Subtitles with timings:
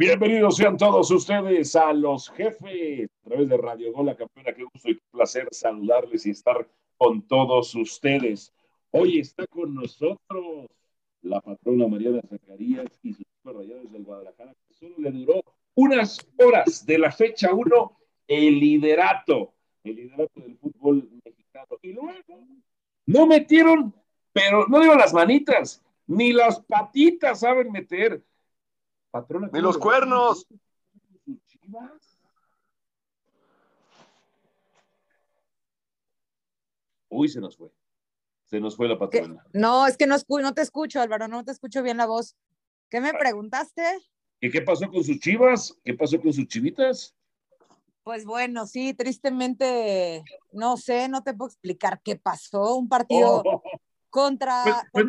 [0.00, 4.54] Bienvenidos sean todos ustedes a los jefes a través de Radio Gol, la campeona.
[4.54, 8.50] Qué gusto y placer saludarles y estar con todos ustedes.
[8.92, 10.68] Hoy está con nosotros
[11.20, 15.42] la patrona Mariana Zacarías y sus rayados del Guadalajara, solo le duró
[15.74, 19.52] unas horas de la fecha 1 el liderato,
[19.84, 21.76] el liderato del fútbol mexicano.
[21.82, 22.14] Y luego
[23.04, 23.94] no metieron,
[24.32, 28.24] pero no digo las manitas, ni las patitas saben meter
[29.10, 30.46] Patrona, ¡Ni los cuernos!
[37.08, 37.70] Uy, se nos fue.
[38.46, 39.44] Se nos fue la patrona.
[39.52, 42.36] No, es que no, no te escucho, Álvaro, no te escucho bien la voz.
[42.88, 43.82] ¿Qué me preguntaste?
[44.40, 45.76] ¿Y qué pasó con sus chivas?
[45.84, 47.14] ¿Qué pasó con sus chivitas?
[48.02, 52.76] Pues bueno, sí, tristemente, no sé, no te puedo explicar qué pasó.
[52.76, 53.62] Un partido oh.
[54.08, 55.06] contra, pues,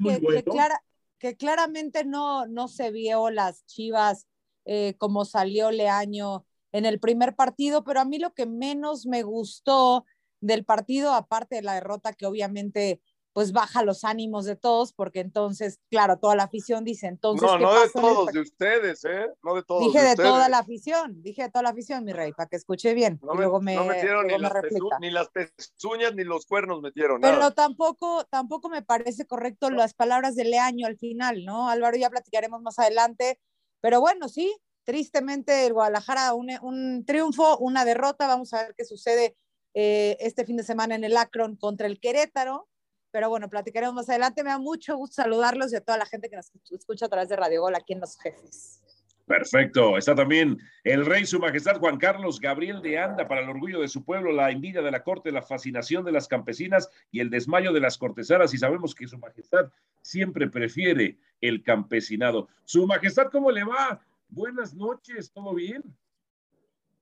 [0.00, 0.80] pues que, clara,
[1.20, 4.26] que claramente no, no se vio las Chivas
[4.64, 9.22] eh, como salió Leaño en el primer partido, pero a mí lo que menos me
[9.22, 10.04] gustó
[10.40, 13.00] del partido, aparte de la derrota que obviamente
[13.32, 17.48] pues baja los ánimos de todos, porque entonces, claro, toda la afición dice entonces.
[17.48, 19.26] No, no de todos, de ustedes, ¿eh?
[19.42, 19.84] No de todos.
[19.84, 22.92] Dije de, toda la afición, dije de toda la afición, mi rey, para que escuche
[22.92, 23.20] bien.
[23.22, 24.52] No, luego me, metieron ni, las
[25.00, 27.20] ni, las pezuñas ni los cuernos metieron.
[27.20, 31.68] Pero tampoco, tampoco me parece correcto las palabras de Leaño al final, ¿no?
[31.68, 33.38] Álvaro, ya platicaremos más adelante.
[33.80, 38.26] Pero bueno, sí, tristemente el Guadalajara, un, un triunfo, una derrota.
[38.26, 39.36] Vamos a ver qué sucede
[39.72, 42.66] eh, este fin de semana en el Akron contra el Querétaro
[43.10, 44.42] pero bueno, platicaremos más adelante.
[44.44, 47.28] Me da mucho gusto saludarlos y a toda la gente que nos escucha a través
[47.28, 48.82] de Radio Gol aquí en Los Jefes.
[49.26, 49.96] Perfecto.
[49.96, 53.88] Está también el rey, su majestad Juan Carlos Gabriel de Anda, para el orgullo de
[53.88, 57.72] su pueblo, la envidia de la corte, la fascinación de las campesinas y el desmayo
[57.72, 58.52] de las cortesanas.
[58.54, 59.70] Y sabemos que su majestad
[60.02, 62.48] siempre prefiere el campesinado.
[62.64, 64.00] Su majestad, ¿cómo le va?
[64.28, 65.82] Buenas noches, ¿todo bien?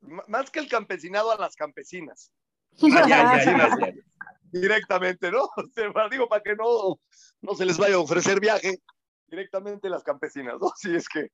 [0.01, 2.33] más que el campesinado a las campesinas.
[2.93, 3.91] Ah,
[4.51, 5.49] directamente, ¿no?
[6.11, 6.99] digo, para que no,
[7.41, 8.81] no se les vaya a ofrecer viaje,
[9.27, 10.73] directamente las campesinas, ¿no?
[10.77, 11.29] Si es que,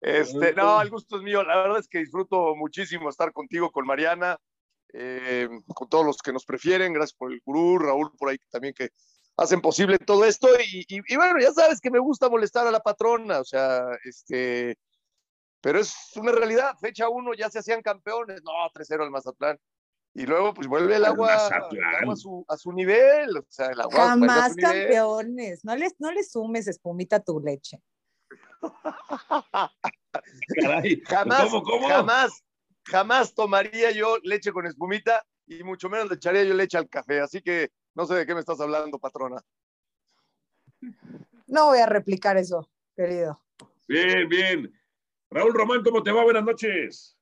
[0.00, 1.42] este, no, el gusto es mío.
[1.42, 4.36] La verdad es que disfruto muchísimo estar contigo, con Mariana,
[4.92, 6.92] eh, con todos los que nos prefieren.
[6.92, 8.90] Gracias por el gurú, Raúl, por ahí también que
[9.36, 10.48] hacen posible todo esto.
[10.60, 14.76] Y, y, bueno, ya sabes que me gusta molestar a la patrona, o sea, este,
[15.60, 16.76] pero es una realidad.
[16.80, 18.42] Fecha uno ya se hacían campeones.
[18.42, 19.58] No, 3-0 al Mazatlán
[20.14, 24.08] y luego pues vuelve el agua, a, su, a, su, nivel, o sea, el agua
[24.08, 27.80] Jamás campeones, no les, no les sumes espumita a tu leche.
[31.06, 31.50] jamás,
[31.88, 32.44] jamás,
[32.84, 37.20] jamás tomaría yo leche con espumita y mucho menos le echaría yo leche al café,
[37.20, 39.40] así que no sé de qué me estás hablando, patrona.
[41.46, 43.42] No voy a replicar eso, querido.
[43.88, 44.72] Bien, bien.
[45.30, 46.22] Raúl Román, ¿cómo te va?
[46.22, 47.16] Buenas noches.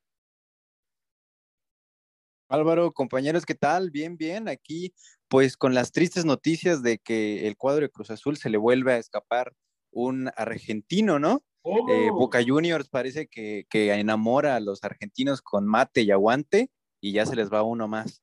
[2.50, 3.92] Álvaro, compañeros, ¿qué tal?
[3.92, 4.48] Bien, bien.
[4.48, 4.92] Aquí,
[5.28, 8.92] pues con las tristes noticias de que el cuadro de Cruz Azul se le vuelve
[8.92, 9.54] a escapar
[9.92, 11.44] un argentino, ¿no?
[11.88, 17.24] Eh, Boca Juniors parece que, enamora a los argentinos con mate y aguante y ya
[17.24, 18.20] se les va uno más.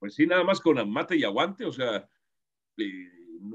[0.00, 2.08] Pues sí, nada más con mate y aguante, o sea,
[2.76, 3.08] eh,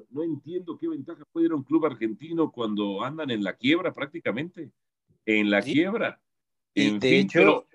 [0.10, 4.72] no, entiendo qué ventaja puede ir un club argentino cuando andan en la quiebra prácticamente,
[5.26, 6.22] en la quiebra.
[6.74, 7.68] En de hecho,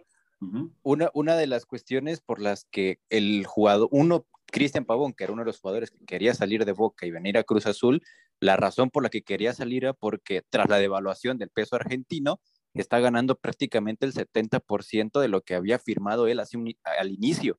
[0.83, 5.33] una, una de las cuestiones por las que el jugador, uno, Cristian Pavón, que era
[5.33, 8.03] uno de los jugadores que quería salir de Boca y venir a Cruz Azul,
[8.41, 12.41] la razón por la que quería salir era porque tras la devaluación del peso argentino,
[12.75, 17.59] está ganando prácticamente el 70% de lo que había firmado él al inicio.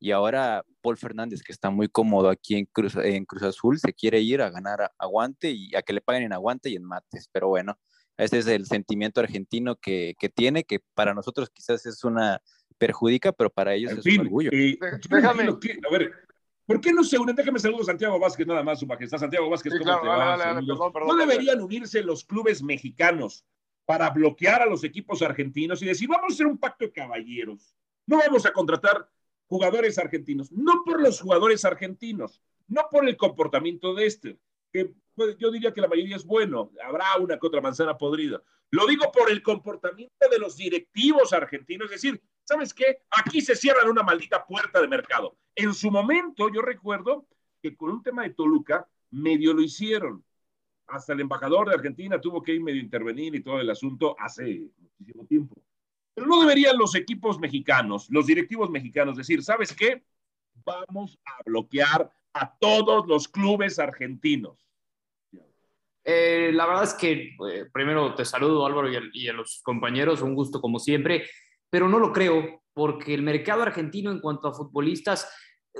[0.00, 3.92] Y ahora Paul Fernández, que está muy cómodo aquí en Cruz, en Cruz Azul, se
[3.92, 7.28] quiere ir a ganar aguante y a que le paguen en aguante y en mates.
[7.32, 7.78] Pero bueno,
[8.16, 12.40] ese es el sentimiento argentino que, que, tiene, que para nosotros quizás es una
[12.78, 14.50] perjudica, pero para ellos es un orgullo.
[14.50, 16.12] déjame, a ver,
[16.66, 17.34] ¿por qué no se unen?
[17.34, 19.18] Déjame saludar a Santiago Vázquez, nada más, su majestad.
[19.18, 20.60] Santiago Vázquez, ¿cómo te va?
[21.06, 23.44] ¿No deberían unirse los clubes mexicanos
[23.84, 27.74] para bloquear a los equipos argentinos y decir, vamos a hacer un pacto de caballeros?
[28.06, 29.08] No vamos a contratar
[29.46, 34.38] jugadores argentinos, no por los jugadores argentinos, no por el comportamiento de este,
[34.72, 38.42] que pues, yo diría que la mayoría es bueno, habrá una que otra manzana podrida.
[38.70, 43.02] Lo digo por el comportamiento de los directivos argentinos, es decir, ¿sabes qué?
[43.10, 45.36] Aquí se cierran una maldita puerta de mercado.
[45.54, 47.26] En su momento, yo recuerdo
[47.62, 50.24] que con un tema de Toluca, medio lo hicieron.
[50.86, 54.68] Hasta el embajador de Argentina tuvo que ir medio intervenir y todo el asunto hace
[54.76, 55.54] muchísimo tiempo.
[56.12, 60.04] Pero no deberían los equipos mexicanos, los directivos mexicanos decir, ¿sabes qué?
[60.64, 64.63] Vamos a bloquear a todos los clubes argentinos
[66.04, 70.34] Eh, la verdad es que eh, primero te saludo Álvaro y a, los compañeros, un
[70.34, 71.26] gusto como siempre,
[71.70, 75.32] pero no lo creo porque el mercado argentino en cuanto a futbolistas,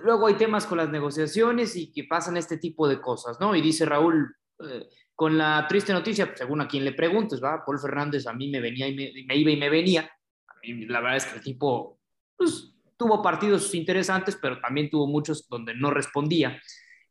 [0.03, 3.55] luego hay temas con las negociaciones y que pasan este tipo de cosas, ¿no?
[3.55, 7.63] Y dice Raúl, eh, con la triste noticia, según a quien le preguntes, ¿va?
[7.65, 10.11] Paul Fernández a mí me venía y me, iba y me venía.
[10.49, 12.01] A mí la verdad es que el tipo
[12.37, 16.61] pues, tuvo partidos interesantes, pero también tuvo muchos donde no respondía.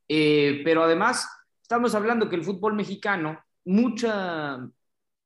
[0.07, 1.27] pero además
[1.63, 4.59] estamos hablando que el fútbol mexicano, mucha,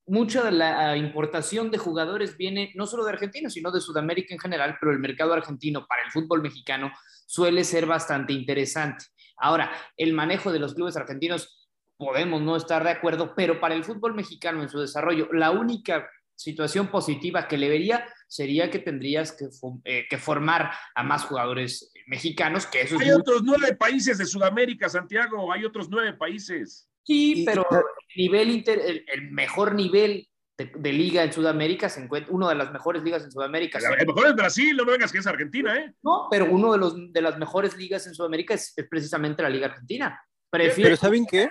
[0.05, 4.39] mucha de la importación de jugadores viene no solo de Argentina, sino de Sudamérica en
[4.39, 6.91] general, pero el mercado argentino para el fútbol mexicano
[7.25, 9.05] suele ser bastante interesante.
[9.37, 11.67] Ahora, el manejo de los clubes argentinos
[11.97, 16.07] podemos no estar de acuerdo, pero para el fútbol mexicano en su desarrollo, la única
[16.35, 19.49] situación positiva que le vería sería que tendrías que,
[19.85, 24.89] eh, que formar a más jugadores mexicanos, que eso Hay otros nueve países de Sudamérica,
[24.89, 26.89] Santiago, hay otros nueve países.
[27.03, 27.83] Sí, pero el,
[28.15, 30.27] nivel inter, el, mejor nivel
[30.57, 33.79] de, liga en Sudamérica se encuentra, una de las mejores ligas en Sudamérica.
[33.79, 35.93] El mejor es Brasil, no vengas que es Argentina, ¿eh?
[36.01, 39.67] No, pero uno de, los, de las mejores ligas en Sudamérica es, precisamente la Liga
[39.67, 40.21] Argentina.
[40.49, 41.49] Prefiero, pero ¿saben qué?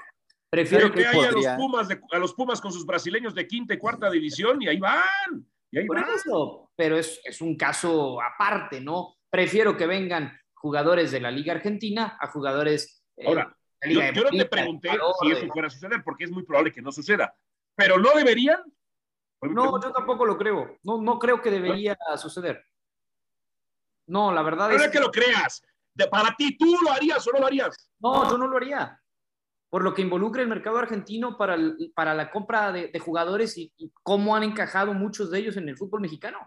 [0.50, 3.78] Prefiero que, haya a los, Pumas a los Pumas con sus brasileños de quinta y
[3.78, 5.46] cuarta división y ahí van.
[5.70, 9.16] Y ahí Por eso, pero es, es un caso aparte, ¿no?
[9.30, 13.02] Prefiero que vengan jugadores de la Liga Argentina a jugadores.
[13.16, 16.72] Eh, Ahora, yo, no te pregunté si eso fuera a suceder, porque es muy probable
[16.72, 17.34] que no suceda.
[17.76, 18.60] Pero no deberían.
[19.42, 20.78] No, yo tampoco lo creo.
[20.82, 22.64] No, no creo que debería suceder.
[24.08, 24.88] No, la verdad es.
[24.88, 25.62] que lo creas.
[26.10, 27.90] para ti, ¿tú lo harías o no lo harías?
[27.98, 29.00] No, yo no lo haría
[29.68, 31.58] por lo que involucra el mercado argentino para,
[31.94, 33.72] para la compra de, jugadores y,
[34.02, 36.38] cómo han encajado muchos de ellos en el fútbol mexicano.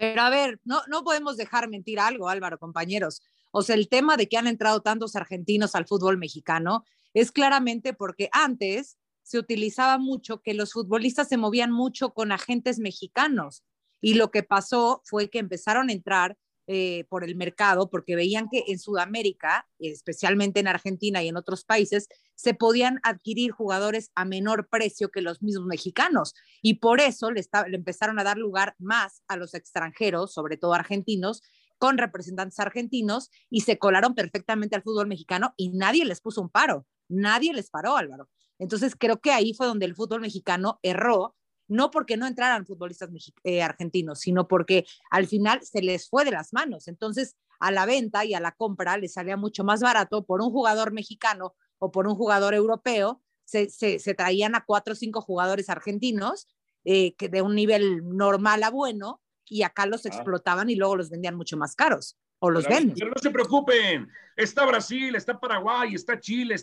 [0.00, 3.20] Pero a ver, no, no podemos dejar mentir algo, Álvaro, compañeros.
[3.50, 7.92] O sea, el tema de que han entrado tantos argentinos al fútbol mexicano es claramente
[7.92, 13.62] porque antes se utilizaba mucho que los futbolistas se movían mucho con agentes mexicanos
[14.00, 16.38] y lo que pasó fue que empezaron a entrar
[16.72, 21.64] eh, por el mercado, porque veían que en Sudamérica, especialmente en Argentina y en otros
[21.64, 22.06] países,
[22.36, 26.32] se podían adquirir jugadores a menor precio que los mismos mexicanos.
[26.62, 30.74] Y por eso le, le empezaron a dar lugar más a los extranjeros, sobre todo
[30.74, 31.42] argentinos,
[31.78, 36.50] con representantes argentinos y se colaron perfectamente al fútbol mexicano y nadie les puso un
[36.50, 38.28] paro, nadie les paró, Álvaro.
[38.60, 41.34] Entonces creo que ahí fue donde el fútbol mexicano erró
[41.70, 43.08] no porque no entraran futbolistas
[43.44, 46.88] eh, argentinos, sino porque al final se les fue de las manos.
[46.88, 50.50] Entonces, a la venta y a la compra les salía mucho más barato por un
[50.50, 56.48] jugador mexicano o por un jugador europeo, se, traían a cuatro o cinco jugadores argentinos
[56.84, 60.08] eh, que de un nivel normal a bueno y acá los ah.
[60.08, 62.94] explotaban y luego los vendían mucho más caros o los venden.
[62.98, 66.56] Pero no se preocupen, está Brasil, está Paraguay, está Chile,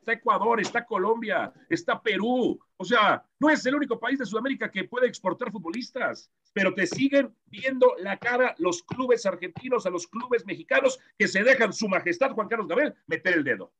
[0.00, 2.58] está Ecuador, está Colombia, está Perú.
[2.76, 6.86] O sea, no es el único país de Sudamérica que puede exportar futbolistas, pero te
[6.86, 11.88] siguen viendo la cara los clubes argentinos a los clubes mexicanos que se dejan su
[11.88, 13.72] majestad Juan Carlos Gabriel meter el dedo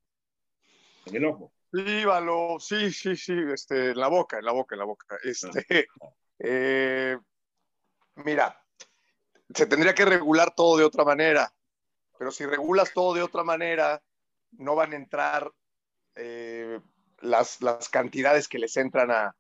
[1.06, 1.52] en el ojo.
[2.60, 5.06] Sí, sí, sí, este, en la boca, en la boca, en la boca.
[5.22, 5.86] Este,
[6.38, 7.16] eh,
[8.16, 8.62] mira,
[9.54, 11.52] se tendría que regular todo de otra manera,
[12.18, 14.02] pero si regulas todo de otra manera,
[14.52, 15.50] no van a entrar
[16.20, 16.80] eh,
[17.20, 19.34] las, las, cantidades que les entran a,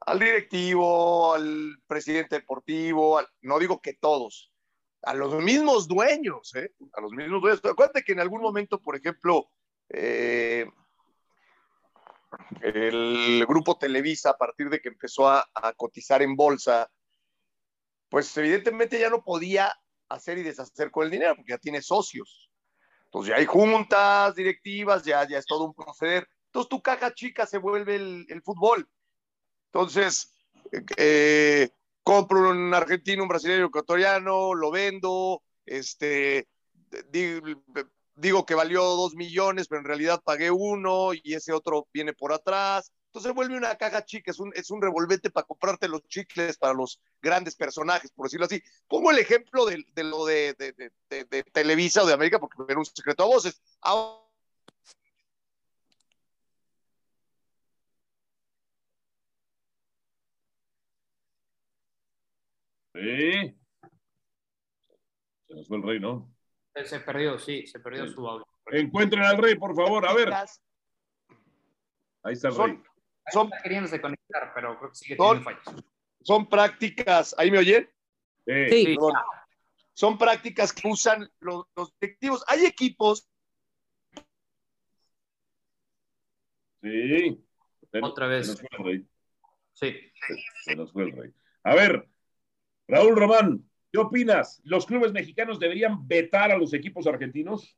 [0.00, 4.52] al directivo, al presidente deportivo, no digo que todos,
[5.02, 6.72] a los mismos dueños, ¿eh?
[6.94, 7.60] a los mismos dueños.
[7.64, 9.48] Acuérdate que en algún momento, por ejemplo,
[9.88, 10.66] eh,
[12.62, 16.90] el grupo Televisa, a partir de que empezó a, a, cotizar en bolsa,
[18.08, 19.72] pues evidentemente ya no podía
[20.08, 22.51] hacer y deshacer con el dinero, porque ya tiene socios.
[23.12, 26.26] Entonces ya hay juntas directivas, ya, ya es todo un proceder.
[26.46, 28.88] Entonces tu caja chica se vuelve el, fútbol.
[29.66, 30.32] Entonces,
[30.96, 31.68] eh,
[32.02, 36.48] compro un argentino, un brasileño, un ecuatoriano, lo vendo, este,
[38.14, 42.32] digo que valió dos millones, pero en realidad pagué uno y ese otro viene por
[42.32, 42.92] atrás.
[43.12, 46.72] Entonces vuelve una caja chica, es un, es un revolvente para comprarte los chicles para
[46.72, 48.62] los grandes personajes, por decirlo así.
[48.88, 53.24] Pongo el ejemplo de, lo de, de, Televisa o de América, porque era un secreto
[53.24, 53.60] a voces.
[62.94, 63.54] Sí.
[65.48, 66.34] Se nos fue el rey, ¿no?
[66.82, 68.46] Se perdió, sí, se perdió su audio.
[68.70, 70.32] Encuentren al rey, por favor, a ver.
[72.22, 72.91] Ahí está el rey son,
[74.00, 75.62] conectar, pero creo que sigue son, fallos.
[76.22, 77.88] Son prácticas, ¿ahí me oyen?
[78.46, 78.96] Sí.
[79.94, 82.44] Son prácticas que usan los, los directivos.
[82.48, 83.28] Hay equipos
[86.82, 87.44] Sí.
[88.02, 88.60] Otra vez.
[89.74, 89.94] Sí.
[90.64, 91.30] Se nos fue el rey.
[91.62, 92.08] A ver,
[92.88, 94.60] Raúl Román, ¿qué opinas?
[94.64, 97.76] ¿Los clubes mexicanos deberían vetar a los equipos argentinos?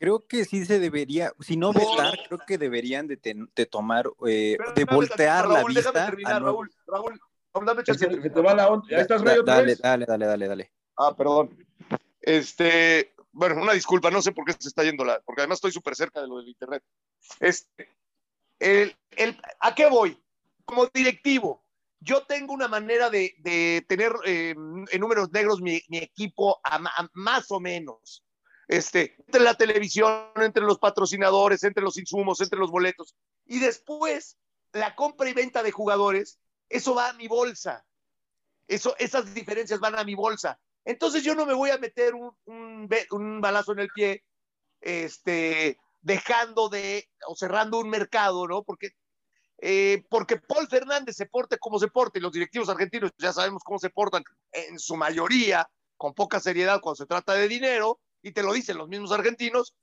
[0.00, 3.18] Creo que sí se debería, si no vetar, creo que deberían de,
[3.66, 6.10] tomar, eh, de voltear la vista.
[6.10, 7.20] Raúl, Raúl,
[7.52, 8.08] Raúl, dame chance.
[8.08, 8.86] Que te va la onda.
[8.88, 10.72] ¿Ya estás, Rey, dale, dale, dale, dale, dale.
[10.96, 11.54] Ah, perdón.
[12.22, 15.72] Este, bueno, una disculpa, no sé por qué se está yendo la, porque además estoy
[15.72, 16.82] súper cerca de lo del internet.
[17.38, 17.94] Este,
[18.58, 20.18] el, el, ¿A qué voy?
[20.64, 21.62] Como directivo,
[22.00, 26.80] yo tengo una manera de, de tener eh, en números negros mi, mi equipo a,
[27.12, 28.24] más o menos.
[28.70, 33.16] Este, entre la televisión, entre los patrocinadores, entre los insumos, entre los boletos.
[33.44, 34.38] Y después,
[34.72, 37.84] la compra y venta de jugadores, eso va a mi bolsa.
[38.68, 40.60] Eso, esas diferencias van a mi bolsa.
[40.84, 44.24] Entonces yo no me voy a meter un, balazo en el pie,
[44.80, 48.62] este, dejando de o cerrando un mercado, ¿no?
[48.62, 48.90] Porque,
[49.58, 53.64] eh, porque Paul Fernández se porte como se porte y los directivos argentinos ya sabemos
[53.64, 54.22] cómo se portan
[54.52, 58.78] en su mayoría, con poca seriedad cuando se trata de dinero, y te lo dicen
[58.78, 59.74] los mismos argentinos,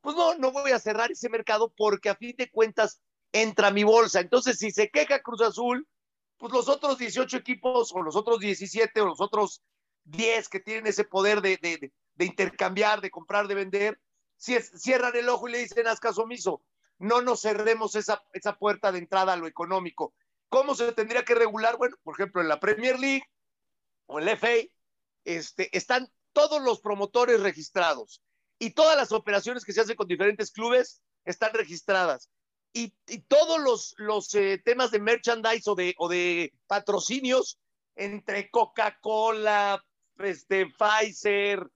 [0.00, 3.00] pues no, no voy a cerrar ese mercado porque a fin de cuentas
[3.32, 4.20] entra mi bolsa.
[4.20, 5.88] Entonces, si se queja Cruz Azul,
[6.36, 9.62] pues los otros 18 equipos o los otros 17 o los otros
[10.04, 14.00] 10 que tienen ese poder de, de, de intercambiar, de comprar, de vender,
[14.36, 16.62] cierran el ojo y le dicen, haz caso omiso,
[16.98, 20.14] no nos cerremos esa, esa puerta de entrada a lo económico.
[20.48, 21.76] ¿Cómo se tendría que regular?
[21.76, 23.24] Bueno, por ejemplo, en la Premier League
[24.06, 24.52] o en la FA,
[25.24, 28.20] este, están todos los promotores registrados
[28.58, 32.28] y todas las operaciones que se hacen con diferentes clubes están registradas.
[32.72, 32.92] Y,
[33.28, 37.58] todos los, los eh, temas de merchandise o de, o de patrocinios
[37.94, 39.82] entre Coca-Cola,
[40.18, 41.66] este, Pfizer,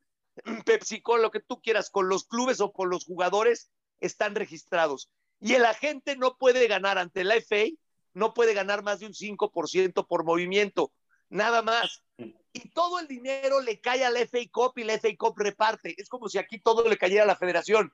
[0.67, 5.09] Pepsi, con lo que tú quieras, con los clubes o con los jugadores, están registrados.
[5.41, 7.67] Y el agente no puede ganar ante la FA,
[8.13, 10.93] no puede ganar más de un 5% por movimiento,
[11.29, 12.03] nada más.
[12.53, 15.95] Y todo el dinero le cae a la FA Cup y la FA Cup reparte.
[15.99, 17.93] Es como si aquí todo le cayera a la federación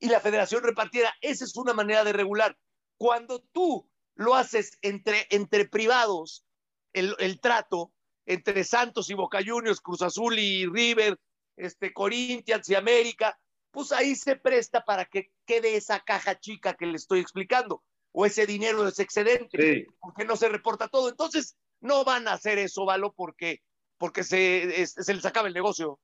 [0.00, 1.14] y la federación repartiera.
[1.20, 2.58] Esa es una manera de regular.
[2.96, 6.44] Cuando tú lo haces entre, entre privados,
[6.92, 7.92] el, el trato
[8.26, 11.18] entre Santos y Boca Juniors, Cruz Azul y River,
[11.56, 13.38] este, Corinthians y América,
[13.70, 17.82] pues ahí se presta para que quede esa caja chica que le estoy explicando,
[18.12, 21.08] o ese dinero, ese excedente, porque no se reporta todo.
[21.08, 23.62] Entonces, no van a hacer eso, Valo, porque,
[23.98, 25.98] porque se, se les acaba el negocio.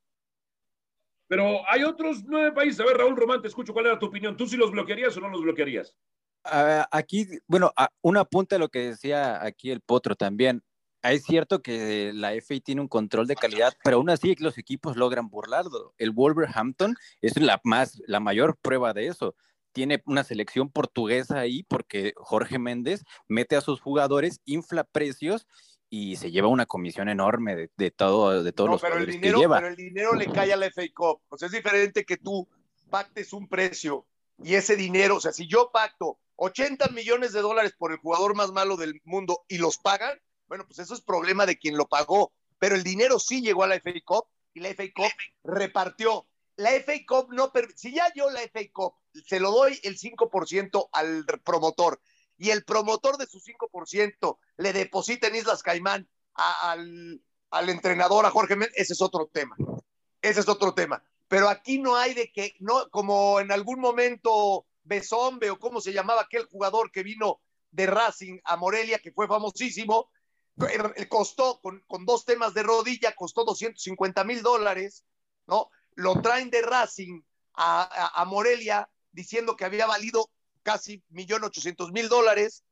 [1.29, 2.81] Pero hay otros nueve países.
[2.81, 3.73] A ver, Raúl Román, te escucho.
[3.73, 4.37] ¿Cuál era tu opinión?
[4.37, 5.97] ¿Tú sí los bloquearías o no los bloquearías?
[6.45, 10.65] Uh, aquí, bueno, uh, un apunte a lo que decía aquí el Potro también
[11.03, 14.97] es cierto que la FA tiene un control de calidad, pero aún así los equipos
[14.97, 15.95] logran burlarlo.
[15.97, 19.35] El Wolverhampton es la, más, la mayor prueba de eso.
[19.73, 25.47] Tiene una selección portuguesa ahí porque Jorge Méndez mete a sus jugadores, infla precios
[25.93, 29.43] y se lleva una comisión enorme de, todo, de todos los pero el dinero, que
[29.43, 29.57] lleva.
[29.57, 31.21] Pero el dinero le cae a la FA Cup.
[31.29, 32.49] O sea, es diferente que tú
[32.89, 34.07] pactes un precio
[34.43, 38.35] y ese dinero, o sea, si yo pacto 80 millones de dólares por el jugador
[38.37, 41.87] más malo del mundo y los pagan, bueno, pues eso es problema de quien lo
[41.87, 46.27] pagó, pero el dinero sí llegó a la FA Cup y la FA Cup repartió.
[46.57, 48.95] La FA Cup no, si ya yo la FA Cup
[49.27, 52.01] se lo doy el 5% al promotor
[52.41, 58.31] y el promotor de su 5% le deposita en Islas Caimán al, al entrenador, a
[58.31, 59.57] Jorge Méndez, ese es otro tema.
[60.23, 61.05] Ese es otro tema.
[61.29, 65.93] Pero aquí no hay de que, no, como en algún momento Besombe o cómo se
[65.93, 67.43] llamaba aquel jugador que vino
[67.73, 70.09] de Racing a Morelia, que fue famosísimo,
[71.11, 75.05] costó, con, con dos temas de rodilla, costó 250 mil dólares,
[75.47, 75.69] ¿no?
[75.95, 77.21] Lo traen de Racing
[77.53, 80.31] a, a, Morelia diciendo que había valido
[80.63, 82.65] casi millón ochocientos mil dólares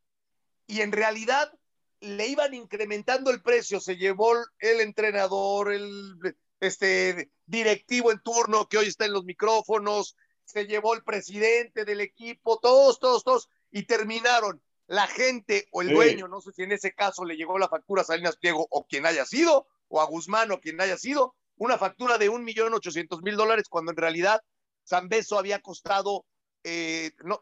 [0.66, 1.52] y en realidad
[2.00, 8.78] le iban incrementando el precio, se llevó el entrenador, el este directivo en turno que
[8.78, 13.84] hoy está en los micrófonos, se llevó el presidente del equipo, todos, todos, todos, y
[13.84, 14.62] terminaron.
[14.86, 18.00] La gente o el dueño, no sé si en ese caso le llegó la factura
[18.02, 21.76] a Salinas Pliego o quien haya sido, o a Guzmán o quien haya sido, una
[21.76, 24.42] factura de un millón ochocientos mil dólares cuando en realidad
[24.84, 26.24] San Beso había costado,
[26.64, 27.38] eh, no,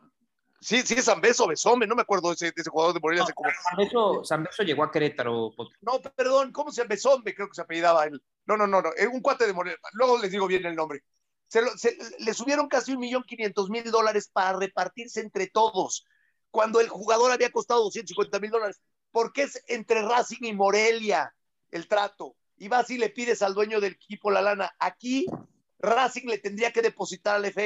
[0.60, 3.24] sí, sí es San Beso, Besome, no me acuerdo de ese, ese jugador de Morelia.
[3.92, 5.52] No, San, Beso, llegó a Querétaro.
[5.80, 6.88] No, perdón, ¿cómo se llama?
[6.90, 8.22] Besome, creo que se apellidaba él.
[8.46, 11.02] No, no, no, no, un cuate de Morelia, luego les digo bien el nombre.
[11.48, 16.04] Se, se le subieron casi un millón quinientos mil dólares para repartirse entre todos
[16.50, 18.80] cuando el jugador había costado 250 mil dólares.
[19.10, 21.34] porque es entre Racing y Morelia
[21.70, 22.34] el trato?
[22.56, 24.74] Y vas y le pides al dueño del equipo la lana.
[24.78, 25.26] Aquí
[25.78, 27.62] Racing le tendría que depositar al FA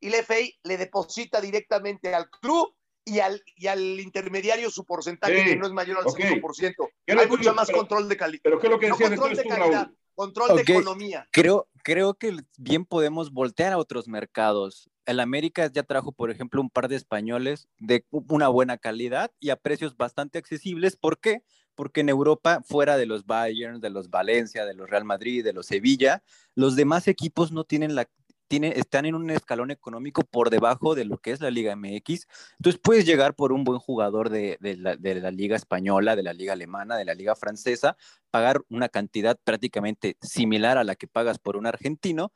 [0.00, 2.74] y el FA le deposita directamente al club
[3.04, 6.74] y al, y al intermediario su porcentaje que no es mayor al 5%.
[7.06, 8.40] Hay mucho más control de calidad.
[8.42, 11.28] Pero ¿qué es lo que control de calidad, control de economía.
[11.30, 14.90] Creo, creo que bien podemos voltear a otros mercados.
[15.06, 19.50] El América ya trajo, por ejemplo, un par de españoles de una buena calidad y
[19.50, 20.96] a precios bastante accesibles.
[20.96, 21.42] ¿Por qué?
[21.74, 25.52] Porque en Europa, fuera de los Bayern, de los Valencia, de los Real Madrid, de
[25.52, 26.22] los Sevilla,
[26.54, 28.08] los demás equipos no tienen la
[28.50, 32.26] están en un escalón económico por debajo de lo que es la Liga MX.
[32.58, 36.32] Entonces puedes llegar por un buen jugador de, la, de, la, Liga Española, de la
[36.32, 37.96] Liga Alemana, de la Liga Francesa,
[38.30, 42.32] pagar una cantidad prácticamente similar a la que pagas por un argentino,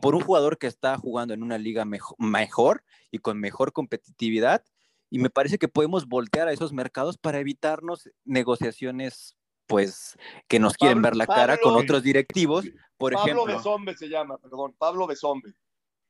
[0.00, 4.64] por un jugador que está jugando en una liga mejor, mejor y con mejor competitividad.
[5.10, 10.16] Y me parece que podemos voltear a esos mercados para evitarnos negociaciones pues
[10.48, 12.66] que nos quieren ver la cara con otros directivos,
[12.96, 13.44] por ejemplo.
[13.44, 15.54] Pablo Besombe se llama, perdón, Pablo Besombe.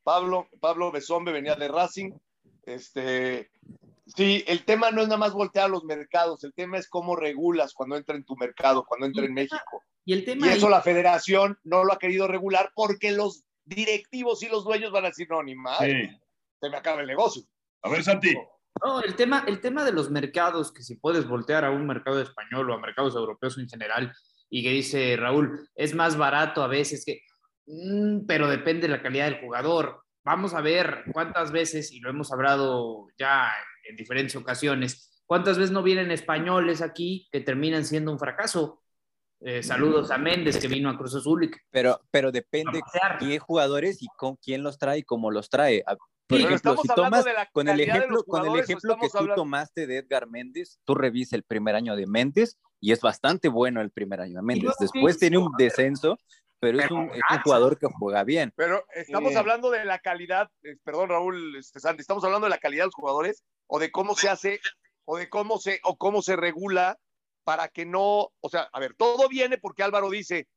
[0.02, 2.12] Pablo, Pablo Besombe venía de Racing.
[2.64, 3.50] Este,
[4.06, 7.16] sí, el tema no es nada más voltear a los mercados, el tema es cómo
[7.16, 9.82] regulas cuando entra en tu mercado, cuando entra en México.
[10.04, 14.42] Y, el tema y eso la federación no lo ha querido regular porque los directivos
[14.42, 17.42] y los dueños van a decir, no, ni más, se me acaba el negocio.
[17.82, 18.34] A ver, Santi.
[18.82, 22.20] No, el tema, el tema de los mercados, que si puedes voltear a un mercado
[22.20, 24.12] español o a mercados europeos en general,
[24.50, 27.20] y que dice Raúl, es más barato a veces que,
[27.66, 30.02] mm, pero depende de la calidad del jugador.
[30.24, 33.50] Vamos a ver cuántas veces, y lo hemos hablado ya
[33.88, 38.82] en diferentes ocasiones, cuántas veces no vienen españoles aquí que terminan siendo un fracaso.
[39.40, 41.50] Eh, saludos a Méndez que vino a Cruz Azul.
[41.70, 42.80] Pero, pero depende
[43.18, 45.84] qué jugadores y con quién los trae y cómo los trae.
[46.26, 50.26] Por ejemplo, si tomas con el ejemplo, con el ejemplo que tú tomaste de Edgar
[50.26, 54.36] Méndez, tú revisa el primer año de Méndez y es bastante bueno el primer año
[54.36, 54.72] de Méndez.
[54.80, 56.18] Después tiene un descenso,
[56.60, 57.10] pero, es, un,
[57.44, 58.52] jugador que juega bien.
[58.56, 62.58] Pero estamos hablando de la calidad, eh, perdón Raúl este, Santi, estamos hablando de la
[62.58, 64.60] calidad de los jugadores o de cómo se hace
[65.04, 66.98] o de cómo se o cómo se regula
[67.44, 70.48] para que no, o sea, a ver, todo viene porque Álvaro dice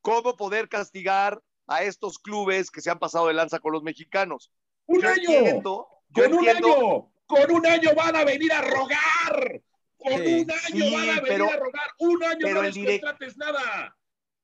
[0.00, 4.52] cómo poder castigar a estos clubes que se han pasado de lanza con los mexicanos.
[4.90, 5.62] Un año.
[5.62, 7.12] con un año.
[7.26, 9.62] Con un año van a venir a rogar.
[9.96, 11.90] Con un año van a venir a rogar.
[12.00, 13.96] Un año no les contrates nada.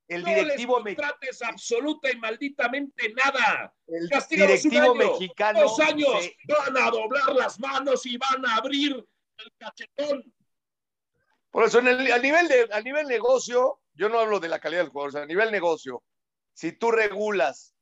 [0.06, 3.74] El directivo no les contrates absoluta y malditamente nada.
[3.88, 5.62] El directivo mexicano.
[5.62, 8.92] Dos años van a doblar las manos y van a abrir
[9.38, 10.32] el cachetón.
[11.50, 14.61] Por eso, en el, a, nivel de, a nivel negocio, yo no hablo de la
[14.61, 16.04] calidad del jugador, a nivel negocio,
[16.52, 17.75] si tú regulas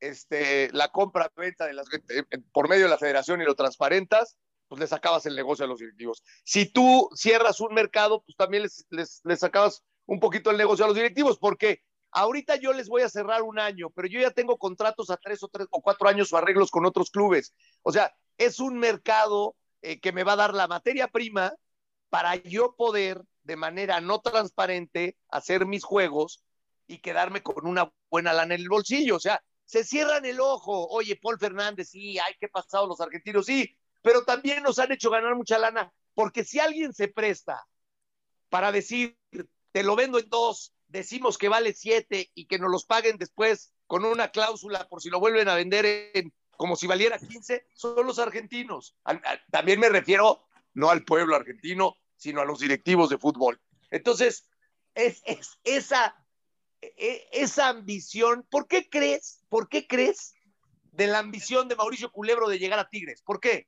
[0.00, 4.36] este, la compra-venta de las, eh, por medio de la federación y lo transparentas,
[4.68, 6.22] pues les acabas el negocio a los directivos.
[6.44, 10.84] Si tú cierras un mercado, pues también les, les, les acabas un poquito el negocio
[10.84, 14.30] a los directivos, porque ahorita yo les voy a cerrar un año, pero yo ya
[14.30, 17.54] tengo contratos a tres o tres o cuatro años o arreglos con otros clubes.
[17.82, 21.52] O sea, es un mercado eh, que me va a dar la materia prima
[22.08, 26.42] para yo poder de manera no transparente hacer mis juegos
[26.86, 29.16] y quedarme con una buena lana en el bolsillo.
[29.16, 30.88] O sea, se cierran el ojo.
[30.88, 35.10] Oye, Paul Fernández, sí, hay que pasado los argentinos, sí, pero también nos han hecho
[35.10, 37.66] ganar mucha lana, porque si alguien se presta
[38.48, 39.18] para decir,
[39.70, 43.74] te lo vendo en dos, decimos que vale siete y que nos los paguen después
[43.86, 48.06] con una cláusula por si lo vuelven a vender en, como si valiera 15, son
[48.06, 48.96] los argentinos.
[49.50, 53.60] También me refiero no al pueblo argentino, sino a los directivos de fútbol.
[53.90, 54.48] Entonces,
[54.94, 56.17] es, es esa
[56.80, 60.34] esa ambición, ¿por qué crees, por qué crees
[60.92, 63.22] de la ambición de Mauricio Culebro de llegar a Tigres?
[63.22, 63.66] ¿Por qué?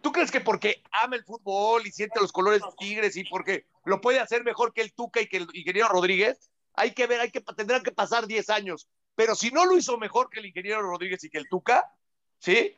[0.00, 3.66] ¿Tú crees que porque ama el fútbol y siente los colores de Tigres y porque
[3.84, 6.50] lo puede hacer mejor que el Tuca y que el ingeniero Rodríguez?
[6.74, 8.88] Hay que ver, hay que, tendrán que pasar 10 años.
[9.14, 11.92] Pero si no lo hizo mejor que el ingeniero Rodríguez y que el Tuca,
[12.38, 12.74] ¿sí?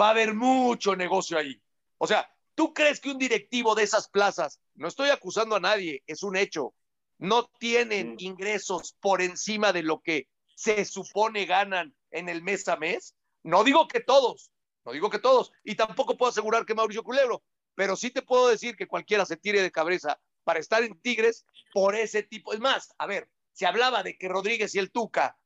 [0.00, 1.60] Va a haber mucho negocio ahí.
[1.98, 6.04] O sea, ¿tú crees que un directivo de esas plazas, no estoy acusando a nadie,
[6.06, 6.74] es un hecho,
[7.18, 12.76] no tienen ingresos por encima de lo que se supone ganan en el mes a
[12.76, 13.14] mes.
[13.42, 14.50] No digo que todos,
[14.84, 17.42] no digo que todos, y tampoco puedo asegurar que Mauricio Culebro,
[17.74, 21.44] pero sí te puedo decir que cualquiera se tire de cabeza para estar en Tigres
[21.72, 22.52] por ese tipo.
[22.52, 25.36] Es más, a ver, se hablaba de que Rodríguez y el Tuca,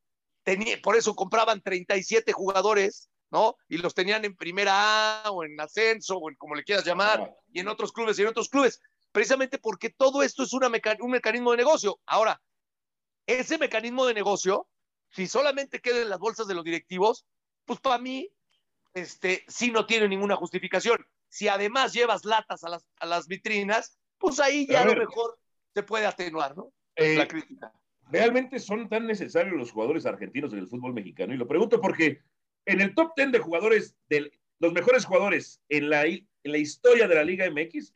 [0.42, 3.56] tenía, por eso compraban 37 jugadores, ¿no?
[3.68, 7.34] Y los tenían en primera A o en ascenso o en como le quieras llamar,
[7.52, 8.80] y en otros clubes y en otros clubes
[9.18, 11.98] precisamente porque todo esto es una un mecanismo de negocio.
[12.06, 12.40] Ahora,
[13.26, 14.68] ese mecanismo de negocio,
[15.10, 17.26] si solamente queda en las bolsas de los directivos,
[17.64, 18.30] pues para mí,
[18.94, 21.04] este, sí no tiene ninguna justificación.
[21.28, 25.36] Si además llevas latas a las, a las vitrinas, pues ahí ya a, lo mejor
[25.74, 26.72] se puede atenuar, ¿no?
[26.94, 27.72] Eh, la crítica.
[28.12, 31.34] ¿Realmente son tan necesarios los jugadores argentinos en el fútbol mexicano?
[31.34, 32.22] Y lo pregunto porque
[32.66, 37.08] en el top 10 de jugadores del, los mejores jugadores en la, en la historia
[37.08, 37.92] de la Liga MX,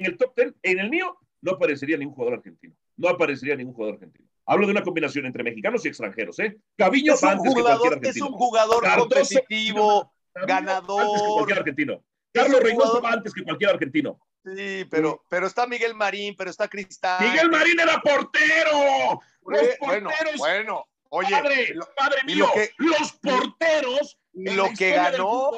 [0.00, 2.74] en el top 10, en el mío, no aparecería ningún jugador argentino.
[2.96, 4.28] No aparecería ningún jugador argentino.
[4.46, 6.58] Hablo de una combinación entre mexicanos y extranjeros, ¿eh?
[6.76, 11.02] Caviño es un jugador, Es un jugador competitivo, ganador.
[11.02, 12.04] Antes que cualquier argentino.
[12.32, 14.20] Carlos Reynoso va antes que cualquier argentino.
[14.44, 17.22] Sí, pero, pero está Miguel Marín, pero está Cristal.
[17.22, 19.20] Miguel Marín era portero.
[19.42, 22.46] Los bueno, bueno, oye, padre, padre mío,
[22.78, 25.50] los porteros lo que ganó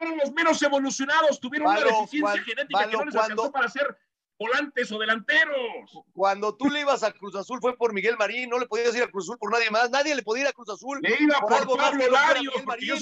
[0.00, 3.98] fueron los menos evolucionados, tuvieron una deficiencia genética que no les alcanzó para ser
[4.38, 6.02] volantes o delanteros.
[6.14, 9.02] Cuando tú le ibas a Cruz Azul fue por Miguel Marín, no le podías ir
[9.02, 10.98] a Cruz Azul por nadie más, nadie le podía ir a Cruz Azul.
[11.02, 12.50] Le iba por, por Pablo Lario,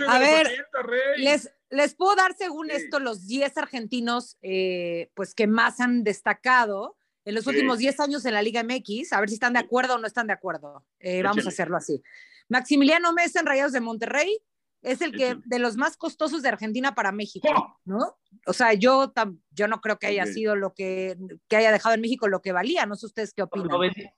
[0.09, 0.51] a ver,
[1.19, 6.97] Les, les puedo dar según esto los 10 argentinos eh, pues que más han destacado
[7.25, 9.95] en los últimos 10 años en la Liga MX, a ver si están de acuerdo
[9.95, 10.85] o no están de acuerdo.
[10.99, 12.03] Eh, vamos a hacerlo así.
[12.49, 14.43] Maximiliano Mesa en Rayados de Monterrey,
[14.83, 17.49] es el que de los más costosos de Argentina para México,
[17.85, 18.17] ¿no?
[18.47, 19.13] O sea, yo,
[19.51, 21.17] yo no creo que haya sido lo que,
[21.49, 23.69] que, haya dejado en México lo que valía, no sé ustedes qué opinan.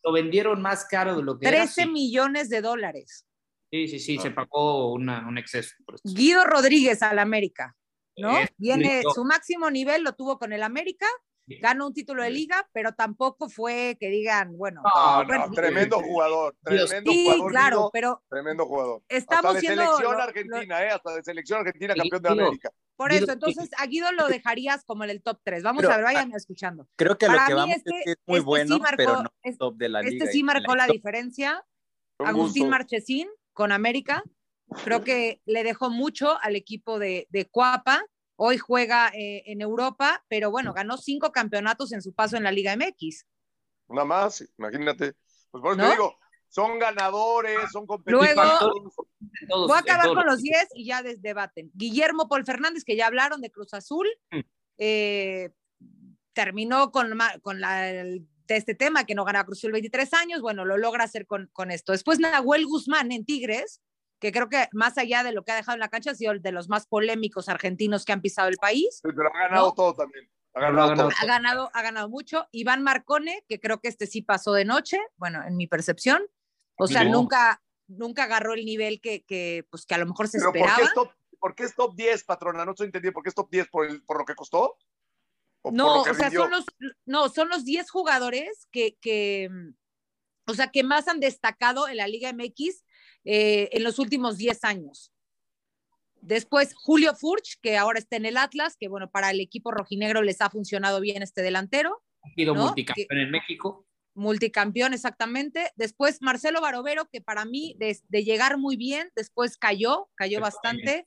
[0.02, 3.26] Lo, vendieron más caro de lo que 13 millones de dólares.
[3.70, 4.34] Sí, sí, sí, se ah.
[4.34, 5.74] pagó un exceso.
[6.04, 7.76] Guido Rodríguez al América,
[8.16, 8.34] ¿no?
[8.58, 11.06] Viene, su máximo nivel lo tuvo con el América
[11.60, 14.82] ganó un título de liga, pero tampoco fue que digan, bueno,
[15.54, 19.02] tremendo jugador, tremendo sí, claro, pero tremendo jugador.
[19.08, 22.70] Estamos hasta de selección argentina, eh, hasta de selección argentina, campeón de América.
[22.96, 25.62] Por eso, entonces a Guido lo dejarías como en el top 3.
[25.62, 26.86] Vamos a ver, vayan escuchando.
[26.96, 30.02] Creo que lo que vamos este, es, muy este bueno, pero no top de la
[30.02, 30.24] liga.
[30.24, 31.64] Este sí marcó la, diferencia.
[32.18, 34.22] Agustín Marchesín con América.
[34.84, 38.04] Creo que le dejó mucho al equipo de, de Cuapa
[38.42, 42.50] Hoy juega eh, en Europa, pero bueno, ganó cinco campeonatos en su paso en la
[42.50, 43.26] Liga MX.
[43.88, 45.12] Una más, imagínate.
[45.50, 46.16] Pues por eso te digo,
[46.48, 48.34] son ganadores, son competidores.
[48.34, 48.94] Luego,
[49.68, 51.70] voy a acabar con los 10 y ya debaten.
[51.74, 54.40] Guillermo Paul Fernández, que ya hablaron de Cruz Azul, mm.
[54.78, 55.50] eh,
[56.32, 60.64] terminó con, con la, de este tema, que no gana Cruz Azul 23 años, bueno,
[60.64, 61.92] lo logra hacer con, con esto.
[61.92, 63.82] Después Nahuel Guzmán en Tigres,
[64.20, 66.34] que creo que más allá de lo que ha dejado en la cancha, ha sido
[66.38, 69.00] de los más polémicos argentinos que han pisado el país.
[69.02, 70.30] pero ha ganado todo también.
[70.52, 72.46] Ha ganado, ha ganado, ha ganado mucho.
[72.50, 76.22] Iván Marcone, que creo que este sí pasó de noche, bueno, en mi percepción.
[76.76, 80.38] O sea, nunca, nunca agarró el nivel que, que, pues, que a lo mejor se
[80.38, 80.76] esperaba.
[80.76, 82.64] ¿por qué, top, ¿por qué, es top, 10, patrona?
[82.64, 83.14] No estoy entendiendo.
[83.14, 83.68] ¿Por qué es top 10?
[83.68, 84.76] ¿Por, el, por lo que costó?
[85.64, 86.64] no, o sea, son los,
[87.04, 89.50] no, son los 10 jugadores que, que,
[90.46, 92.82] o sea, que más han destacado en la Liga MX
[93.24, 95.12] eh, en los últimos 10 años.
[96.20, 100.22] Después Julio Furch, que ahora está en el Atlas, que bueno, para el equipo rojinegro
[100.22, 102.02] les ha funcionado bien este delantero.
[102.22, 103.86] Ha sido multicampeón en México.
[104.14, 105.70] Multicampeón, exactamente.
[105.76, 111.06] Después Marcelo Barovero, que para mí de, llegar muy bien, después cayó, cayó bastante.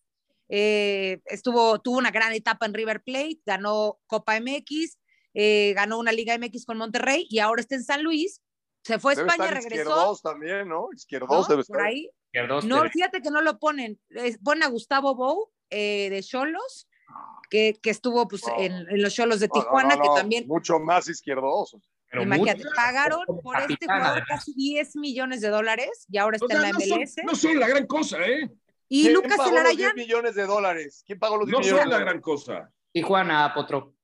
[0.50, 4.98] Eh, estuvo, tuvo una gran etapa en River Plate, ganó Copa MX,
[5.36, 8.42] eh, ganó una Liga MX con Monterrey y ahora está en San Luis
[8.84, 9.90] se fue a España, regresó.
[9.90, 10.90] Izquierdos también, ¿no?
[10.94, 11.78] Izquierdos debe estar.
[11.78, 12.10] Por ahí.
[12.66, 14.00] no, fíjate que no lo ponen.
[14.44, 16.88] Ponen a Gustavo Bou eh, de Cholos,
[17.50, 20.48] que, que, estuvo pues, en, los Cholos de Tijuana, que también.
[20.48, 21.82] Mucho más izquierdoso.
[22.22, 26.74] Imagínate, pagaron por este jugador casi 10 millones de dólares y ahora está en la
[26.74, 27.16] MLS.
[27.24, 28.50] No son, la gran cosa, ¿eh?
[28.88, 31.04] Y Lucas pagó los 10 millones de dólares?
[31.08, 31.86] ¿Quién pagó los 10 no millones?
[31.86, 32.72] No son la gran cosa.
[32.92, 33.96] Tijuana, Potro.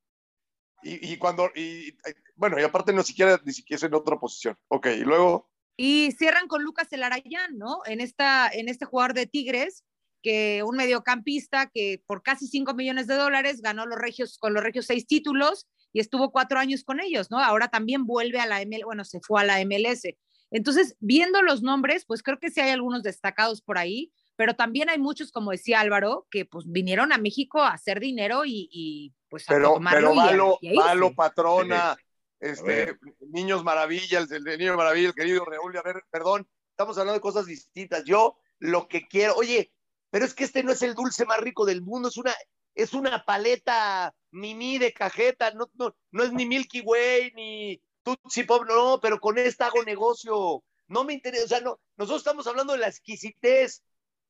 [0.82, 1.52] Y, y cuando.
[1.54, 1.96] Y,
[2.40, 4.58] bueno, y aparte no siquiera, ni siquiera es en otra posición.
[4.70, 5.50] Ok, y luego.
[5.76, 7.82] Y cierran con Lucas Elarayán, ¿no?
[7.86, 9.84] En, esta, en este jugador de Tigres,
[10.24, 14.64] que un mediocampista que por casi 5 millones de dólares ganó los regios, con los
[14.64, 17.40] regios seis títulos y estuvo cuatro años con ellos, ¿no?
[17.40, 20.04] Ahora también vuelve a la MLS, bueno, se fue a la MLS.
[20.50, 24.90] Entonces, viendo los nombres, pues creo que sí hay algunos destacados por ahí, pero también
[24.90, 29.44] hay muchos, como decía Álvaro, que pues vinieron a México a hacer dinero y, pues
[29.50, 31.98] a pero, Pero malo, malo, patrona.
[32.40, 37.16] Este, Niños Maravilla, el de Niño Maravilla, el querido Raúl, a ver, perdón, estamos hablando
[37.16, 38.06] de cosas distintas.
[38.06, 39.74] Yo lo que quiero, oye,
[40.10, 42.34] pero es que este no es el dulce más rico del mundo, es una,
[42.76, 48.46] es una paleta mini de cajeta, no, no, no es ni Milky Way, ni Tootsie
[48.46, 50.64] Pop, no, pero con esta hago negocio.
[50.88, 53.84] No me interesa, o sea, no, nosotros estamos hablando de la exquisitez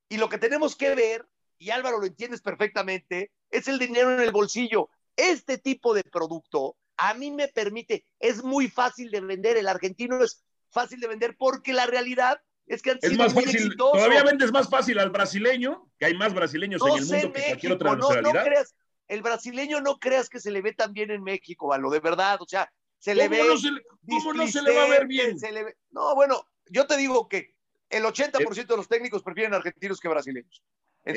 [0.09, 1.25] y lo que tenemos que ver,
[1.57, 4.89] y Álvaro lo entiendes perfectamente, es el dinero en el bolsillo.
[5.15, 10.21] Este tipo de producto a mí me permite, es muy fácil de vender, el argentino
[10.23, 14.51] es fácil de vender porque la realidad es que han es más fácil, Todavía vendes
[14.51, 18.33] más fácil al brasileño, que hay más brasileños en el mundo que cualquier otra nacionalidad.
[18.33, 18.75] No, creas,
[19.07, 22.39] el brasileño no creas que se le ve tan bien en México, Valo, de verdad,
[22.41, 23.41] o sea, se le ve.
[24.07, 25.37] ¿Cómo no se le va a ver bien?
[25.91, 27.55] no, bueno, yo te digo que
[27.89, 30.63] el 80% de los técnicos prefieren argentinos que brasileños.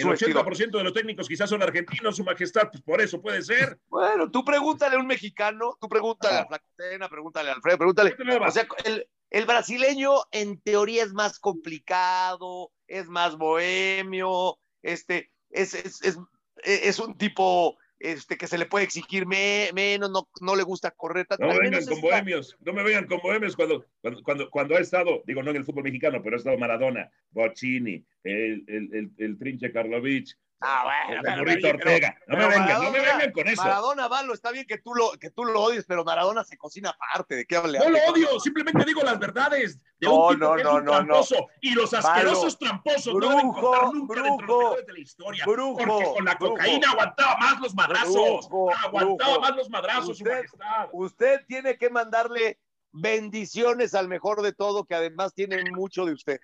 [0.01, 3.79] El 80% de los técnicos quizás son argentinos, su majestad, pues por eso puede ser.
[3.89, 8.17] Bueno, tú pregúntale a un mexicano, tú pregúntale a Flacotena, pregúntale a Alfredo, pregúntale.
[8.41, 15.75] O sea, el, el, brasileño en teoría es más complicado, es más bohemio, este, es,
[15.75, 16.19] es, es,
[16.65, 21.27] es un tipo este, que se le puede exigir menos, no, no, le gusta correr
[21.27, 21.47] tanto.
[21.47, 23.87] No vengan con bohemios, no me vengan con bohemios cuando,
[24.25, 28.05] cuando, cuando, ha estado, digo, no en el fútbol mexicano, pero ha estado Maradona, Bocini,
[28.25, 32.17] el, el, el, el Trinche Karlovic, Ah, bueno, pero, Ortega.
[32.29, 33.63] no me vengan, no me vengan con eso.
[33.63, 36.91] Maradona, Valo, está bien que tú lo, que tú lo odies, pero Maradona se cocina
[36.91, 37.35] aparte.
[37.35, 37.85] ¿De qué hablas?
[37.85, 40.79] No lo odio, simplemente digo las verdades de no, un tipo no, que no, es
[40.79, 41.47] un tramposo.
[41.61, 45.45] Y los asquerosos tramposos no deben contar nunca dentro de la historia.
[45.45, 48.49] Brujo, porque con la cocaína aguantaba más los madrazos.
[48.85, 50.59] aguantaba más los madrazos, usted, su.
[50.93, 52.59] Usted tiene que mandarle
[52.93, 56.41] bendiciones al mejor de todo, que además tiene mucho de usted.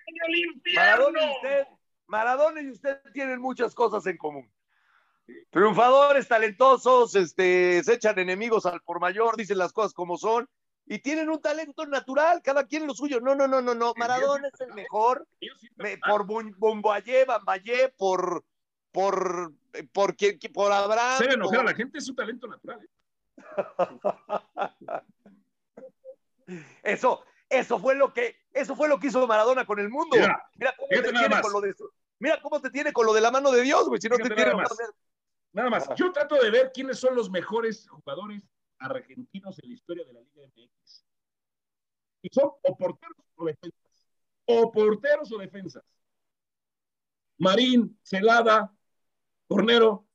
[0.75, 1.67] Maradona usted
[2.09, 4.51] Maradona y usted tienen muchas cosas en común.
[5.51, 10.49] Triunfadores, talentosos, este, se echan enemigos al por mayor, dicen las cosas como son
[10.87, 13.21] y tienen un talento natural, cada quien lo suyo.
[13.21, 13.93] No, no, no, no, no.
[13.95, 15.27] Maradona es el mejor
[16.07, 18.43] por Bomboyé, Bambayé, por
[18.91, 19.53] por
[19.93, 21.19] por quien por Abraham.
[21.19, 22.81] Se enojar a la gente es su talento natural.
[22.81, 22.89] ¿eh?
[26.81, 30.17] Eso, eso fue lo que, eso fue lo que hizo Maradona con el mundo.
[30.17, 31.75] Mira, cómo te con lo de
[32.19, 33.99] Mira cómo te tiene con lo de la mano de Dios, güey.
[34.01, 34.77] Si no te tiene nada más.
[35.51, 35.89] Nada más.
[35.95, 38.43] Yo trato de ver quiénes son los mejores jugadores
[38.77, 41.05] argentinos en la historia de la Liga MX.
[42.21, 44.05] Y son o porteros o defensas.
[44.45, 45.83] O porteros o defensas.
[47.37, 48.73] Marín, Celada,
[49.47, 50.05] Cornero,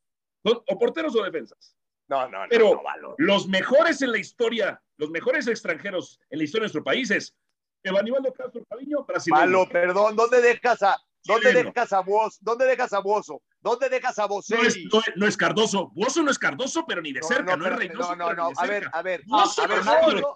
[0.42, 1.76] o porteros o defensas.
[2.06, 2.48] No, no, no.
[2.50, 2.82] Pero
[3.16, 7.34] los mejores en la historia, los mejores extranjeros en la historia de nuestro país es
[7.82, 9.40] Evanibaldo Castro Cariño, brasileño.
[9.40, 12.38] Malo, perdón, ¿dónde dejas a, ¿Dónde dejas a vos?
[12.40, 13.42] ¿Dónde dejas a Bozo?
[13.60, 14.84] ¿Dónde dejas a Bocelli?
[14.92, 15.90] No es, no, es Cardoso.
[15.94, 18.14] Bozo no es Cardoso, pero ni de cerca, no, es Reynoso.
[18.14, 18.52] No, no, no.
[18.56, 19.22] A ver, a ver.
[19.26, 20.34] Bozo, a ver, Bozo,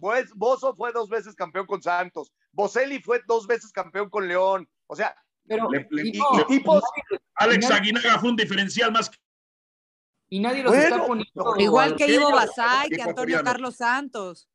[0.00, 2.32] fue Bozo fue dos veces campeón con Santos.
[2.52, 4.68] Bocelli fue dos veces campeón con León.
[4.86, 5.14] O sea,
[5.46, 5.68] pero,
[6.46, 6.82] tipos,
[7.34, 9.10] Alex Aguinaga fue un diferencial más.
[10.30, 11.56] Y nadie los está poniendo.
[11.58, 14.48] Igual que Ivo Basay, que Antonio Carlos Santos.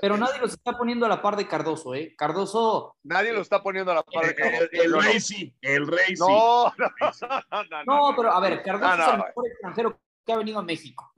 [0.00, 2.14] Pero nadie los está poniendo a la par de Cardoso, ¿eh?
[2.16, 2.96] Cardoso.
[3.04, 4.68] Nadie lo está poniendo a la par de Cardoso.
[4.72, 6.22] El, rey sí, el rey sí.
[6.22, 10.62] No, no, no, pero a ver, Cardoso es el mejor extranjero que ha venido a
[10.62, 11.12] México.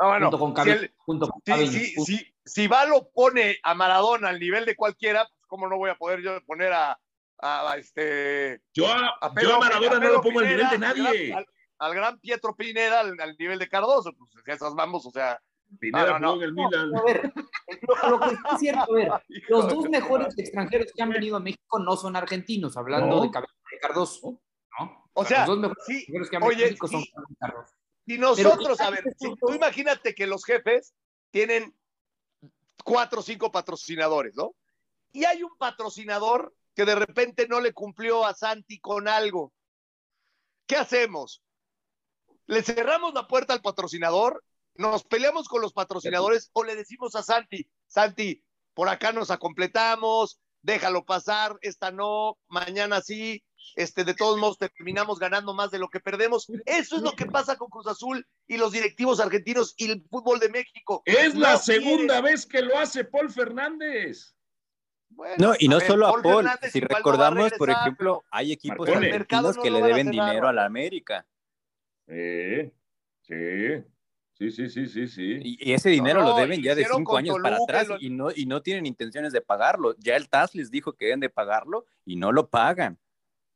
[0.97, 1.71] junto con Cavill.
[1.71, 5.91] Si, si, si, Valo pone a Maradona al nivel de cualquiera, pues cómo no voy
[5.91, 6.99] a poder yo poner a,
[7.39, 8.63] a, este.
[8.73, 11.35] Yo a, yo a Maradona no lo pongo al nivel de nadie.
[11.79, 15.41] Al, gran Pietro Pineda al, al, nivel de Cardoso, pues esas vamos, o sea.
[15.79, 16.95] Pineda no, el Milan.
[16.97, 17.33] a ver,
[18.09, 19.11] lo, que es cierto, a ver,
[19.49, 23.31] los dos mejores extranjeros que han venido a México no son argentinos, hablando de,
[23.81, 24.41] Cardoso,
[24.79, 25.11] ¿no?
[25.13, 27.05] O sea, los dos mejores sí, extranjeros que han venido a México son
[27.39, 27.75] Cardoso.
[28.07, 30.95] Y nosotros, a ver, tú imagínate que los jefes
[31.31, 31.75] tienen
[32.85, 34.55] cuatro o cinco patrocinadores, ¿no?
[35.13, 39.53] Y hay un patrocinador que de repente no le cumplió a Santi con algo.
[40.67, 41.43] ¿Qué hacemos?
[42.47, 44.45] ¿Le cerramos la puerta al patrocinador?
[44.77, 50.41] ¿Nos peleamos con los patrocinadores o le decimos a Santi, Santi, por acá nos acompletamos,
[50.63, 53.45] déjalo pasar, esta no, mañana sí,
[53.77, 56.51] este, de todos modos terminamos ganando más de lo que perdemos.
[56.67, 60.41] Eso es lo que pasa con Cruz Azul y los directivos argentinos y el fútbol
[60.41, 61.03] de México.
[61.05, 64.35] Es la segunda vez que lo hace Paul Fernández
[65.39, 69.83] no, y no solo a Paul, si recordamos, por ejemplo, hay equipos argentinos que le
[69.83, 71.27] deben dinero a la América.
[72.07, 72.73] Sí,
[73.23, 73.85] sí,
[74.35, 75.41] sí, sí, sí, sí, sí.
[75.43, 78.63] Y, ese dinero lo deben ya de cinco años para atrás y, no, y no
[78.63, 79.95] tienen intenciones de pagarlo.
[79.99, 82.99] Ya el TAS les dijo que deben de pagarlo y no lo pagan.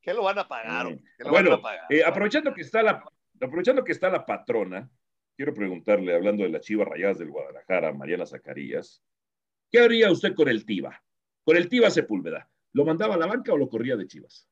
[0.01, 0.97] ¿Qué lo van a pagar?
[1.29, 3.03] bueno, eh, aprovechando, que está la,
[3.39, 4.89] aprovechando que está la patrona,
[5.35, 9.03] quiero preguntarle, hablando de las chivas rayadas del Guadalajara, Mariana Zacarías,
[9.71, 11.01] ¿qué haría usted con el TIVA?
[11.43, 14.48] Con el Tiva Sepúlveda, ¿lo mandaba a la banca o lo corría de Chivas?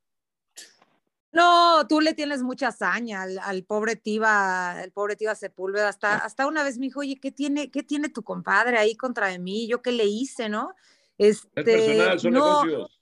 [1.32, 5.90] No, tú le tienes mucha hazaña al, pobre Tiva, el pobre Tiva Sepúlveda.
[5.90, 9.28] Hasta, hasta una vez me dijo, oye, ¿qué tiene, ¿qué tiene tu compadre ahí contra
[9.28, 9.68] de mí?
[9.68, 10.74] ¿Yo qué le hice, no?
[11.18, 12.97] Este, es personal, son negocios.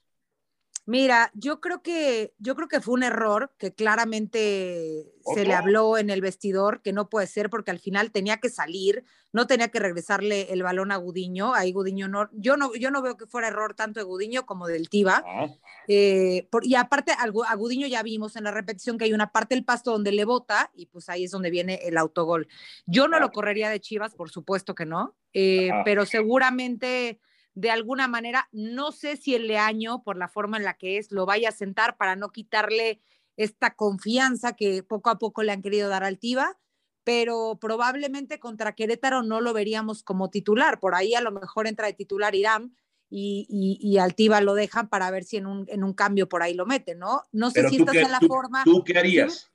[0.87, 5.97] Mira, yo creo que yo creo que fue un error que claramente se le habló
[5.97, 9.69] en el vestidor que no puede ser porque al final tenía que salir, no tenía
[9.69, 13.25] que regresarle el balón a Gudiño, ahí Gudiño no, yo no, yo no veo que
[13.25, 15.23] fuera error tanto de Gudiño como del Tiva.
[15.25, 15.47] Ah.
[15.87, 19.65] Eh, y aparte a Gudiño ya vimos en la repetición que hay una parte del
[19.65, 22.47] pasto donde le bota y pues ahí es donde viene el autogol.
[22.85, 27.19] Yo no lo correría de Chivas, por supuesto que no, eh, pero seguramente
[27.55, 31.11] de alguna manera, no sé si el Leaño, por la forma en la que es,
[31.11, 33.01] lo vaya a sentar para no quitarle
[33.37, 36.57] esta confianza que poco a poco le han querido dar al Tiva,
[37.05, 40.79] pero probablemente contra Querétaro no lo veríamos como titular.
[40.79, 42.75] Por ahí a lo mejor entra de titular Irán
[43.09, 46.43] y, y, al Tiva lo dejan para ver si en un, en un cambio por
[46.43, 47.21] ahí lo meten, ¿no?
[47.31, 48.63] No sé si estás en la forma.
[48.65, 49.51] ¿Tú qué harías?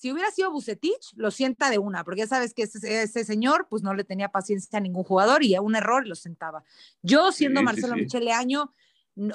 [0.00, 3.82] Si hubiera sido Bucetich, lo sienta de una, porque ya sabes que ese, señor pues
[3.82, 6.64] no le tenía paciencia a ningún jugador y a un error lo sentaba.
[7.02, 8.72] Yo, siendo Marcelo Michele Año,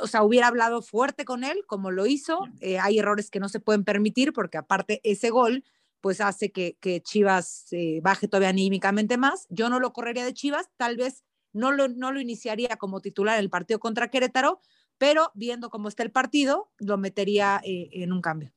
[0.01, 2.39] o sea, hubiera hablado fuerte con él, como lo hizo.
[2.61, 5.63] Eh, hay errores que no se pueden permitir, porque aparte ese gol,
[6.01, 9.45] pues hace que, que Chivas eh, baje todavía anímicamente más.
[9.51, 11.23] Yo no lo correría de Chivas, tal vez
[11.53, 14.61] no lo, no lo iniciaría como titular en el partido contra Querétaro,
[14.97, 18.51] pero viendo cómo está el partido, lo metería eh, en un cambio.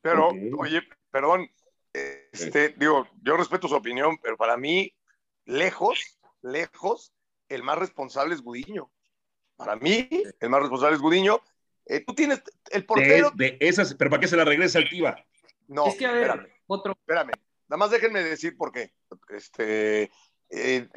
[0.00, 0.80] Pero, oye,
[1.12, 1.48] perdón,
[1.92, 4.92] este, digo, yo respeto su opinión, pero para mí,
[5.44, 7.12] lejos, lejos,
[7.48, 8.90] el más responsable es Gudiño.
[9.56, 10.08] Para mí,
[10.40, 11.40] el más responsable es Gudiño.
[11.86, 13.30] Eh, tú tienes el portero.
[13.34, 15.16] De, esas, pero ¿para qué se la regresa al Tiva?
[15.68, 16.92] No, es que a ver, espérame, otro.
[16.92, 17.32] Espérame,
[17.68, 18.92] nada más déjenme decir por qué.
[19.28, 20.10] Este,
[20.48, 20.88] eh,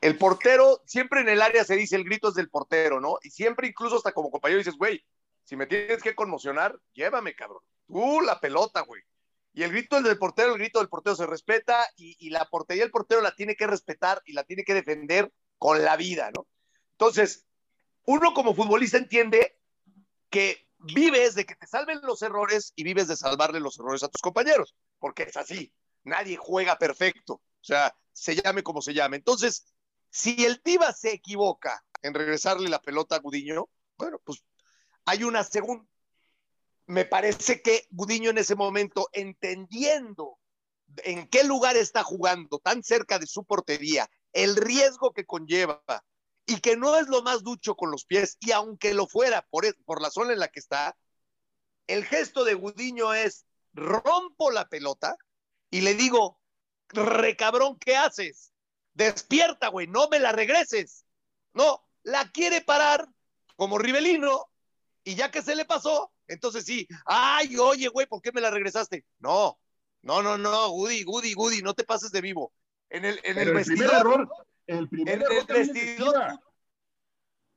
[0.00, 3.18] el portero, siempre en el área se dice el grito es del portero, ¿no?
[3.22, 5.02] Y siempre, incluso hasta como compañero, dices, güey,
[5.44, 7.62] si me tienes que conmocionar, llévame, cabrón.
[7.86, 9.02] Tú la pelota, güey.
[9.54, 12.90] Y el grito del portero, el grito del portero se respeta y, la portería del
[12.90, 16.48] portero la tiene que respetar y la tiene que defender con la vida, ¿no?
[16.90, 17.46] Entonces,
[18.04, 19.56] uno como futbolista entiende
[20.28, 24.08] que vives de que te salven los errores y vives de salvarle los errores a
[24.08, 25.72] tus compañeros, porque es así.
[26.02, 29.16] Nadie juega perfecto, o sea, se llame como se llame.
[29.18, 29.72] Entonces,
[30.10, 34.42] si el Tiva se equivoca en regresarle la pelota a Gudiño, bueno, pues
[35.04, 35.86] hay una segunda,
[36.86, 40.38] me parece que Gudiño en ese momento, entendiendo
[40.98, 45.82] en qué lugar está jugando, tan cerca de su portería, el riesgo que conlleva
[46.46, 49.64] y que no es lo más ducho con los pies, y aunque lo fuera por,
[49.84, 50.96] por la zona en la que está,
[51.86, 55.16] el gesto de Gudiño es rompo la pelota
[55.70, 56.38] y le digo,
[56.88, 58.52] recabrón, ¿qué haces?
[58.92, 61.04] Despierta, güey, no me la regreses.
[61.52, 63.08] No, la quiere parar
[63.56, 64.50] como Rivelino
[65.02, 68.50] y ya que se le pasó, entonces sí, ay, oye, güey, ¿por qué me la
[68.50, 69.04] regresaste?
[69.18, 69.58] No,
[70.02, 72.52] no, no, no, Woody, Woody, Woody, no te pases de vivo.
[72.90, 74.28] En el, en el, vestidor, error,
[74.66, 76.40] el primer en el vestidor,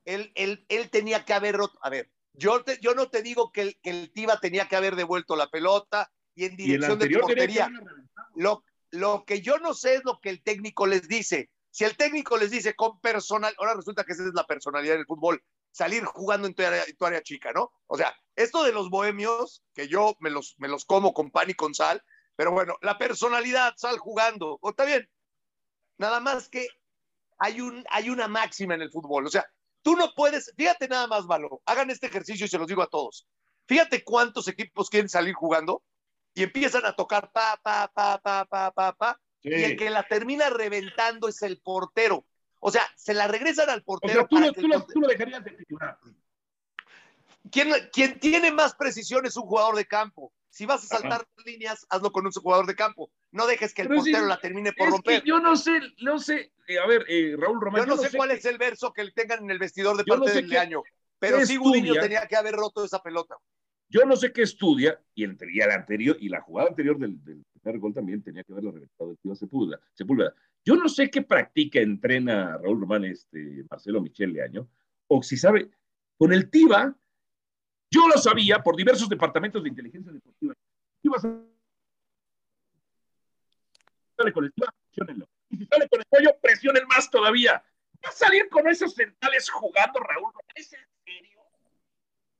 [0.04, 1.78] él, él, él, tenía que haber roto.
[1.82, 4.76] A ver, yo, te, yo no te digo que el, que el Tiva tenía que
[4.76, 7.70] haber devuelto la pelota y en dirección de portería.
[8.34, 11.50] Lo, lo que yo no sé es lo que el técnico les dice.
[11.70, 15.06] Si el técnico les dice con personal, ahora resulta que esa es la personalidad del
[15.06, 15.42] fútbol,
[15.78, 16.64] salir jugando en tu
[17.06, 17.70] área, chica, ¿no?
[17.86, 21.50] O sea, esto de los bohemios, que yo me los, me los como con pan
[21.50, 22.02] y con sal,
[22.34, 25.08] pero bueno, la personalidad, sal jugando, o está bien.
[25.96, 26.66] Nada más que
[27.38, 29.46] hay, un, hay una máxima en el fútbol, o sea,
[29.82, 32.88] tú no puedes, fíjate nada más, Malo, hagan este ejercicio y se los digo a
[32.88, 33.28] todos.
[33.68, 35.84] Fíjate cuántos equipos quieren salir jugando
[36.34, 40.02] y empiezan a tocar pa, pa, pa, pa, pa, pa, pa, y el que la
[40.02, 42.26] termina reventando es el portero.
[42.60, 44.26] O sea, se la regresan al portero.
[44.28, 45.98] tú, lo, dejarías de titular.
[47.50, 50.32] ¿Quién, quien tiene más precisión es un jugador de campo.
[50.50, 53.10] Si vas a saltar líneas, hazlo con un jugador de campo.
[53.30, 55.22] No dejes que el portero la termine por romper.
[55.24, 56.52] yo no sé, no sé.
[56.66, 57.82] Eh, a ver, eh, Raúl Román.
[57.82, 60.56] Yo no, sé, cuál es el verso que tengan en el vestidor de parte del
[60.56, 60.82] año.
[61.18, 63.36] Pero sí, Gudiño tenía que haber roto esa pelota.
[63.88, 67.42] Yo no sé qué estudia, y, el, la anterior, y la jugada anterior del, del
[67.76, 69.80] gol también tenía que haberlo reventado el tío Sepúlveda.
[69.92, 70.32] Sepúlveda.
[70.64, 74.68] Yo no sé qué practica, entrena Raúl Román, este, Marcelo Michel Leaño,
[75.08, 75.70] o si sabe,
[76.16, 76.96] con el TIVA,
[77.90, 80.54] yo lo sabía por diversos departamentos de inteligencia deportiva.
[84.16, 85.28] sale con el TIVA, presionenlo.
[85.50, 87.62] Y si sale con el pollo, presionen más todavía.
[88.04, 90.52] ¿Va a salir con esos centrales jugando, Raúl Román?
[90.54, 91.40] ¿Es en serio?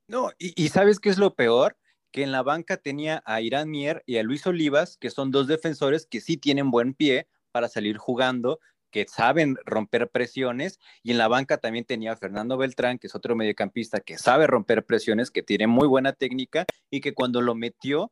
[0.07, 1.78] No, y ¿sabes qué es lo peor?
[2.11, 5.47] Que en la banca tenía a Irán Mier y a Luis Olivas, que son dos
[5.47, 8.59] defensores que sí tienen buen pie, para salir jugando,
[8.91, 13.15] que saben romper presiones, y en la banca también tenía a Fernando Beltrán, que es
[13.15, 17.55] otro mediocampista que sabe romper presiones, que tiene muy buena técnica y que cuando lo
[17.55, 18.11] metió,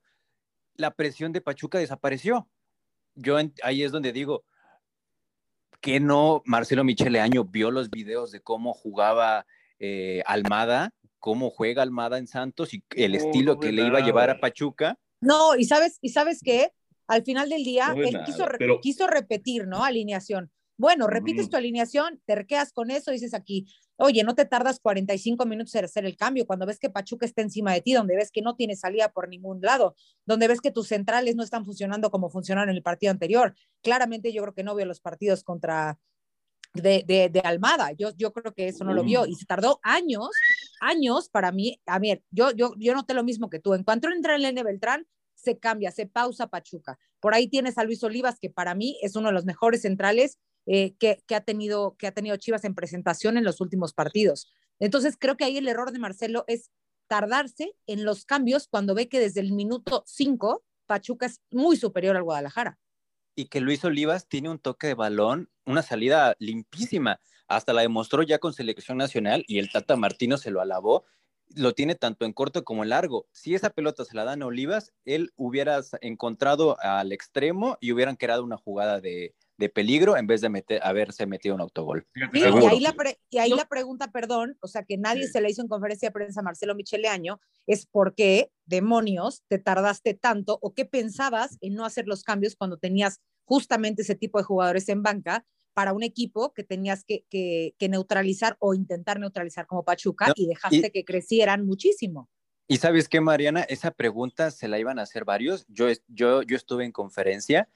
[0.75, 2.47] la presión de Pachuca desapareció.
[3.15, 4.43] Yo ahí es donde digo,
[5.81, 9.45] que no Marcelo Michele Año vio los videos de cómo jugaba
[9.79, 14.29] eh, Almada, cómo juega Almada en Santos y el estilo que le iba a llevar
[14.29, 14.97] a Pachuca.
[15.21, 16.71] No, y sabes, y sabes qué,
[17.07, 18.19] al final del día, él
[18.81, 19.83] quiso, repetir, ¿no?
[19.83, 20.51] Alineación.
[20.79, 23.65] Bueno, repites tu alineación, te quedas con eso, dices aquí,
[23.95, 27.41] oye, no te tardas 45 minutos en hacer el cambio, cuando ves que Pachuca está
[27.41, 29.95] encima de ti, donde ves que no tiene salida por ningún lado,
[30.27, 33.55] donde ves que tus centrales no están funcionando como funcionaron en el partido anterior.
[33.81, 35.97] Claramente yo creo que no veo los partidos contra
[36.81, 37.91] de, de, Almada.
[37.91, 40.29] Yo, yo creo que eso no lo vio y se tardó años,
[40.81, 41.81] años para mí.
[41.85, 43.73] A ver, yo, yo, yo noté lo mismo que tú.
[43.73, 46.97] En cuanto entra el N Beltrán, se cambia, se pausa Pachuca.
[47.19, 50.39] Por ahí tienes a Luis Olivas, que para mí es uno de los mejores centrales
[50.65, 54.51] eh, que, que, ha tenido, que ha tenido Chivas en presentación en los últimos partidos.
[54.79, 56.71] Entonces, creo que ahí el error de Marcelo es
[57.07, 62.15] tardarse en los cambios cuando ve que desde el minuto 5 Pachuca es muy superior
[62.15, 62.79] al Guadalajara.
[63.37, 67.21] Y que Luis Olivas tiene un toque de balón, una salida limpísima.
[67.47, 71.05] Hasta la demostró ya con selección nacional y el Tata Martino se lo alabó
[71.55, 73.27] lo tiene tanto en corto como en largo.
[73.31, 78.15] Si esa pelota se la dan a Olivas, él hubiera encontrado al extremo y hubieran
[78.15, 79.33] creado una jugada de,
[79.73, 82.05] peligro en vez de meter, haberse metido un autogol.
[82.33, 82.95] y ahí, la,
[83.29, 86.13] y ahí la pregunta, perdón, o sea, que nadie se le hizo en conferencia de
[86.13, 91.73] prensa a Marcelo Micheleaño, es por qué, demonios, te tardaste tanto o qué pensabas en
[91.73, 96.03] no hacer los cambios cuando tenías justamente ese tipo de jugadores en banca para un
[96.03, 102.29] equipo que tenías que, neutralizar o intentar neutralizar como Pachuca y dejaste que crecieran muchísimo.
[102.67, 105.65] Y sabes qué, Mariana, esa pregunta se la iban a hacer varios.
[105.69, 107.69] Yo, yo, yo estuve en conferencia,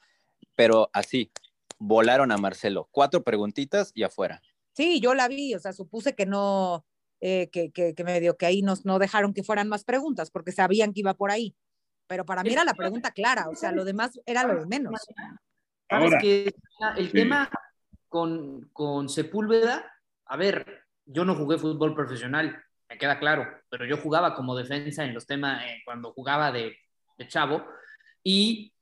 [0.55, 1.31] pero así,
[1.79, 2.89] volaron a Marcelo.
[2.91, 4.41] Cuatro preguntitas y afuera.
[4.73, 6.85] Sí, yo la vi, o sea, supuse que no,
[7.21, 10.51] eh, que, que, que medio que ahí nos, no dejaron que fueran más preguntas porque
[10.51, 11.55] sabían que iba por ahí.
[12.07, 14.93] Pero para mí era la pregunta clara, o sea, lo demás era lo de menos.
[15.87, 16.53] Ahora, que
[16.97, 17.49] el tema
[18.09, 19.89] con, con Sepúlveda,
[20.25, 25.05] a ver, yo no jugué fútbol profesional, me queda claro, pero yo jugaba como defensa
[25.05, 26.75] en los temas, eh, cuando jugaba de,
[27.17, 27.65] de chavo,
[28.23, 28.73] y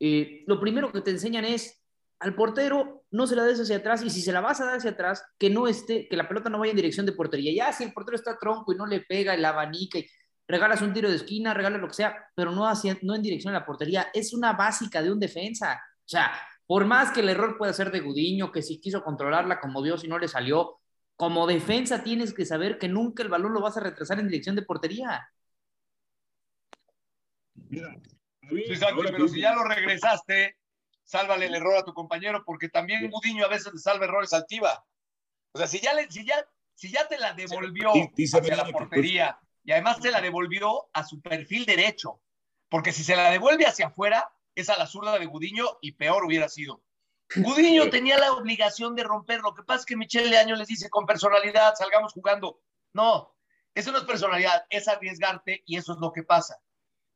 [0.00, 1.82] eh, lo primero que te enseñan es
[2.20, 4.76] al portero no se la des hacia atrás y si se la vas a dar
[4.76, 7.52] hacia atrás, que no esté, que la pelota no vaya en dirección de portería.
[7.54, 10.06] Ya si el portero está tronco y no le pega el abanica y
[10.46, 13.54] regalas un tiro de esquina, regalas lo que sea, pero no, hacia, no en dirección
[13.54, 15.80] a la portería, es una básica de un defensa.
[15.98, 16.32] O sea,
[16.66, 20.04] por más que el error pueda ser de Gudiño, que si quiso controlarla como Dios
[20.04, 20.80] y no le salió,
[21.16, 24.54] como defensa tienes que saber que nunca el balón lo vas a retrasar en dirección
[24.54, 25.28] de portería.
[29.10, 30.57] pero si ya lo regresaste,
[31.08, 34.46] sálvale el error a tu compañero, porque también Gudiño a veces le salva errores al
[34.46, 34.84] Tiva.
[35.52, 39.40] O sea, si ya, le, si ya, si ya te la devolvió hacia la portería
[39.64, 42.20] y además te la devolvió a su perfil derecho,
[42.68, 46.26] porque si se la devuelve hacia afuera, es a la zurda de Gudiño y peor
[46.26, 46.82] hubiera sido.
[47.34, 49.40] Gudiño tenía la obligación de romper.
[49.40, 52.60] Lo que pasa es que Michelle Leaño les dice con personalidad, salgamos jugando.
[52.92, 53.34] No,
[53.74, 56.60] eso no es personalidad, es arriesgarte y eso es lo que pasa.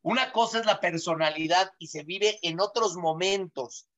[0.02, 3.88] Una cosa es la personalidad y se vive en otros momentos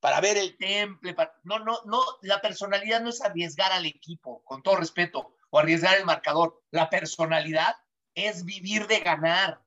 [0.00, 1.14] para ver el temple.
[1.44, 5.96] No, no, no, la personalidad no es arriesgar al equipo, con todo respeto, o arriesgar
[5.96, 6.62] el marcador.
[6.70, 7.76] La personalidad
[8.14, 9.62] es vivir de ganar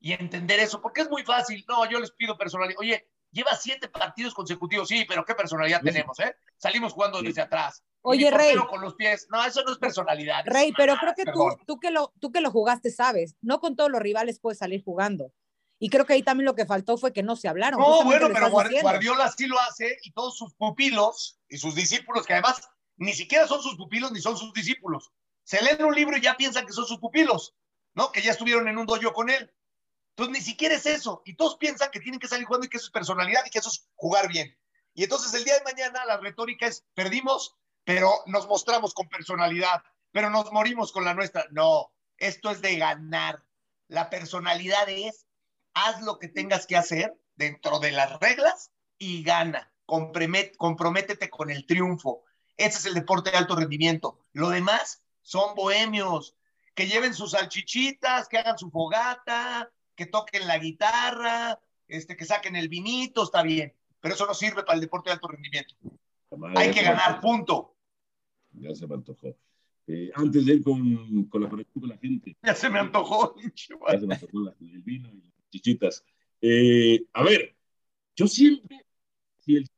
[0.00, 1.64] y entender eso, porque es muy fácil.
[1.68, 2.78] No, yo les pido personalidad.
[2.78, 6.34] Oye, lleva siete partidos consecutivos, sí, pero ¿qué personalidad tenemos, eh?
[6.56, 7.82] Salimos jugando desde atrás.
[8.02, 8.54] Oye, Rey.
[8.68, 9.26] con los pies.
[9.30, 10.44] No, eso no es personalidad.
[10.46, 13.76] Rey, pero creo que tú, tú, que lo, tú que lo jugaste sabes, no con
[13.76, 15.32] todos los rivales puedes salir jugando.
[15.78, 17.80] Y creo que ahí también lo que faltó fue que no se hablaron.
[17.80, 22.34] No, bueno, pero Guardiola sí lo hace y todos sus pupilos y sus discípulos, que
[22.34, 22.62] además
[22.96, 25.12] ni siquiera son sus pupilos ni son sus discípulos.
[25.42, 27.56] Se leen un libro y ya piensan que son sus pupilos,
[27.94, 28.12] ¿no?
[28.12, 29.52] Que ya estuvieron en un dojo con él.
[30.16, 31.22] Entonces, ni siquiera es eso.
[31.24, 33.58] Y todos piensan que tienen que salir jugando y que eso es personalidad y que
[33.58, 34.56] eso es jugar bien.
[34.94, 39.82] Y entonces el día de mañana la retórica es, perdimos, pero nos mostramos con personalidad,
[40.12, 41.46] pero nos morimos con la nuestra.
[41.50, 43.44] No, esto es de ganar.
[43.88, 45.26] La personalidad es,
[45.74, 49.72] haz lo que tengas que hacer dentro de las reglas y gana.
[49.84, 52.22] comprométete con el triunfo.
[52.56, 54.24] Ese es el deporte de alto rendimiento.
[54.32, 56.36] Lo demás son bohemios,
[56.76, 62.56] que lleven sus salchichitas, que hagan su fogata, que toquen la guitarra, este, que saquen
[62.56, 65.74] el vinito, está bien, pero eso no sirve para el deporte de alto rendimiento.
[66.56, 67.76] Hay que ganar, punto.
[68.52, 69.36] Ya se me antojó.
[69.86, 72.36] Eh, antes de ir con, con, la conexión con la gente.
[72.42, 73.34] Ya se me antojó.
[73.92, 76.04] Ya se me antojó el vino y las chichitas.
[76.40, 77.54] Eh, a ver,
[78.16, 78.84] yo siempre,
[79.38, 79.68] si el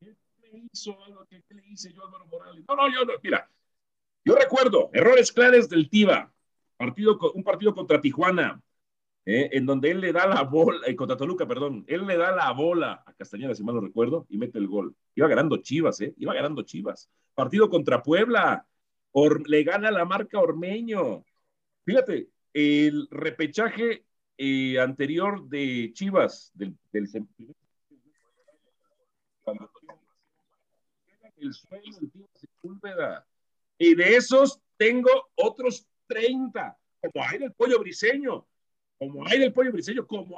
[0.00, 1.26] ¿qué me hizo algo?
[1.26, 2.64] ¿Qué, le hice yo a Álvaro Morales?
[2.68, 3.50] No, no, yo no, mira,
[4.24, 6.32] yo recuerdo errores claros del Tiva,
[6.76, 8.62] partido, un partido contra Tijuana,
[9.28, 9.50] ¿eh?
[9.52, 12.50] en donde él le da la bola, eh, contra Toluca, perdón, él le da la
[12.52, 14.96] bola a Castañeda, si mal no recuerdo, y mete el gol.
[15.14, 16.14] Iba ganando Chivas, ¿eh?
[16.16, 17.10] Iba ganando Chivas.
[17.34, 18.66] Partido contra Puebla,
[19.46, 21.24] le gana la marca Ormeño.
[21.84, 24.06] Fíjate, el repechaje
[24.38, 27.08] eh, anterior de Chivas, del, del
[31.36, 31.54] el
[32.34, 33.26] Sepúlveda.
[33.76, 36.78] Y de esos tengo otros 30,
[37.12, 38.46] como hay del pollo briseño
[38.98, 40.36] como hay del pollo briseño, como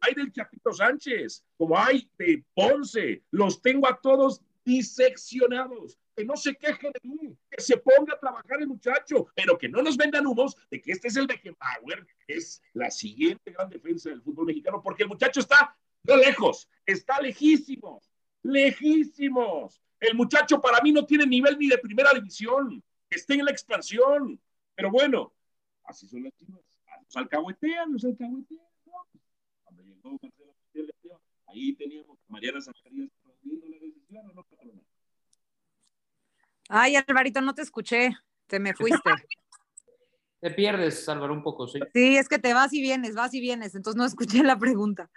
[0.00, 3.22] hay del Chapito Sánchez, como hay de Ponce.
[3.30, 5.98] Los tengo a todos diseccionados.
[6.16, 9.68] Que no se queje de mí, que se ponga a trabajar el muchacho, pero que
[9.68, 13.68] no nos vendan humos de que este es el Beckenbauer, que es la siguiente gran
[13.68, 18.10] defensa del fútbol mexicano, porque el muchacho está no lejos, está lejísimos,
[18.42, 19.80] lejísimos.
[19.98, 24.40] El muchacho para mí no tiene nivel ni de primera división, esté en la expansión.
[24.76, 25.32] Pero bueno,
[25.84, 26.60] así son las chivas.
[27.04, 28.60] Los alcahuetean, los alcahuetean.
[29.62, 34.82] Cuando llegó Marcelo ahí teníamos a Mariana Zacarías aplaudiendo la decisión, ¿no, patrona?
[36.68, 38.10] Ay, Alvarito, no te escuché.
[38.46, 38.98] Te me fuiste.
[40.40, 41.80] Te pierdes, Álvaro, un poco, sí.
[41.94, 45.10] Sí, es que te vas y vienes, vas y vienes, entonces no escuché la pregunta.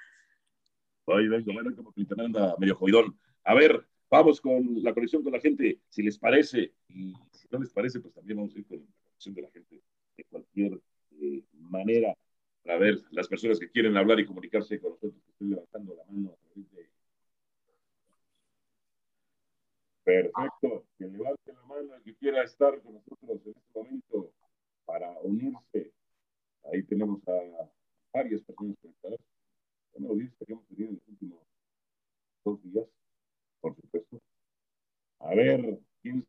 [1.06, 3.20] Ay, venga, bueno, como que internet anda medio jodidón.
[3.44, 7.60] A ver, vamos con la conexión con la gente, si les parece, y si no
[7.60, 9.82] les parece, pues también vamos a ir con la conexión de la gente
[10.18, 10.80] de cualquier
[11.22, 12.16] eh, manera
[12.64, 16.04] para ver las personas que quieren hablar y comunicarse con nosotros, que estoy levantando la
[16.04, 16.90] mano a través de...
[20.04, 24.34] Perfecto, que levante la mano el que quiera estar con nosotros en este momento
[24.86, 25.92] para unirse.
[26.64, 27.70] Ahí tenemos a
[28.14, 29.20] varias personas conectadas.
[29.94, 31.40] Una audiencia que hemos tenido en los últimos
[32.44, 32.86] dos días,
[33.62, 34.22] por supuesto.
[35.20, 36.26] A ver, ¿quién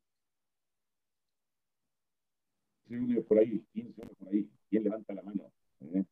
[3.26, 3.62] por ahí?
[3.72, 4.49] ¿Quién se une por ahí?
[4.70, 5.53] ¿Quién levanta la mano?
[5.80, 6.05] ¿Eh?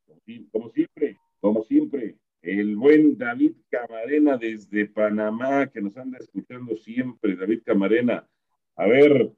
[0.51, 7.35] Como siempre, como siempre, el buen David Camarena desde Panamá, que nos anda escuchando siempre,
[7.35, 8.27] David Camarena.
[8.75, 9.31] A ver,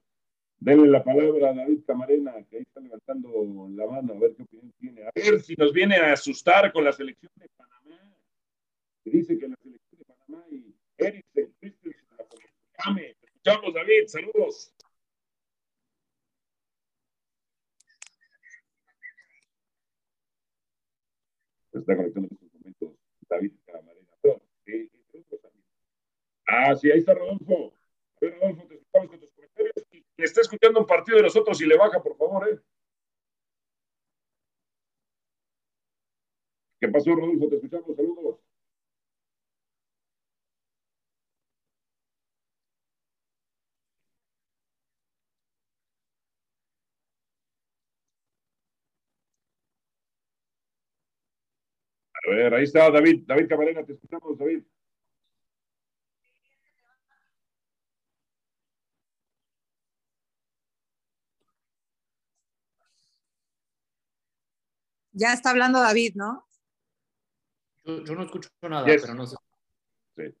[0.58, 4.42] denle la palabra a David Camarena, que ahí está levantando la mano, a ver qué
[4.42, 5.02] opinión tiene.
[5.04, 7.70] A ver si nos viene a asustar con la selección de Panamá
[9.02, 13.00] que dice que la selección de Panamá y Eriksen, Christensen, la
[13.42, 14.74] Escuchamos, David, saludos.
[21.78, 22.92] Está conectando en estos momentos
[23.28, 24.08] David Camarena.
[24.66, 24.90] Eh,
[26.46, 27.74] ah, sí, ahí está Rodolfo.
[28.16, 29.74] A ver, Rodolfo, te escuchamos con tus comentarios.
[29.92, 32.58] Y está escuchando un partido de nosotros y le baja, por favor, ¿eh?
[36.80, 37.48] ¿Qué pasó, Rodolfo?
[37.48, 38.49] Te escuchamos, saludos.
[52.26, 54.62] A ver, ahí está David, David Camarena, te escuchamos, David.
[65.12, 66.46] Ya está hablando David, ¿no?
[67.84, 69.36] Yo, no escucho nada, pero no sé.
[70.16, 70.34] Sí.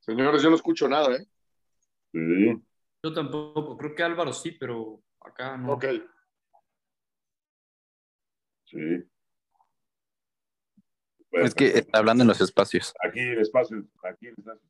[0.00, 1.26] Señores, yo no escucho nada, ¿eh?
[2.12, 2.62] Sí.
[3.02, 3.76] Yo tampoco.
[3.76, 5.74] Creo que Álvaro sí, pero acá no.
[5.74, 5.84] Ok.
[8.64, 9.04] Sí.
[11.32, 12.92] es que está hablando en los espacios.
[13.02, 14.60] Aquí en espacio, aquí en espacio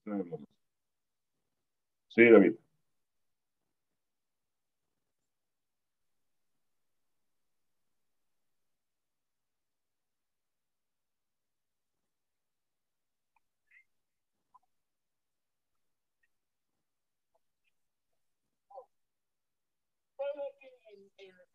[21.21, 21.51] Sí, David.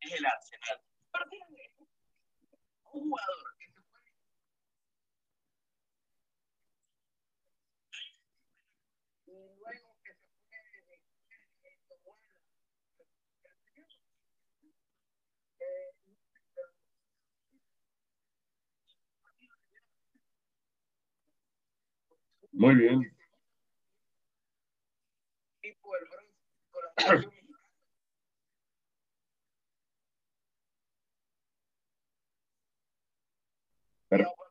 [0.00, 0.80] el Arsenal.
[2.92, 3.80] Un jugador que se
[9.26, 9.87] puede.
[22.52, 23.12] Muy bien.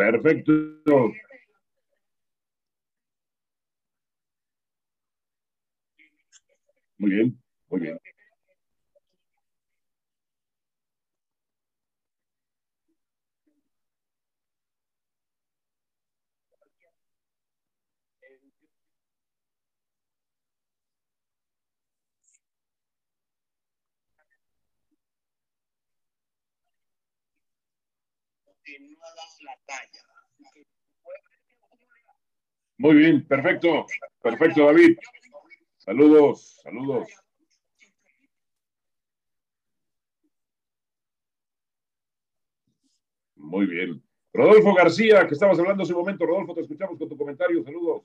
[0.00, 1.12] Perfecto.
[6.98, 7.38] Muy bien,
[7.68, 7.98] muy bien.
[28.80, 30.02] No ha dado la talla.
[32.78, 33.86] Muy bien, perfecto,
[34.22, 34.96] perfecto, David.
[35.76, 37.08] Saludos, saludos.
[43.36, 44.02] Muy bien.
[44.32, 46.24] Rodolfo García, que estabas hablando hace un momento.
[46.24, 47.64] Rodolfo, te escuchamos con tu comentario.
[47.64, 48.04] Saludos.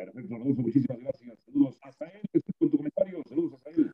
[0.00, 1.38] Perfecto, Rodolfo, muchísimas gracias.
[1.44, 2.22] Saludos hasta él.
[2.58, 3.22] Con tu comentario.
[3.28, 3.92] Saludos hasta él.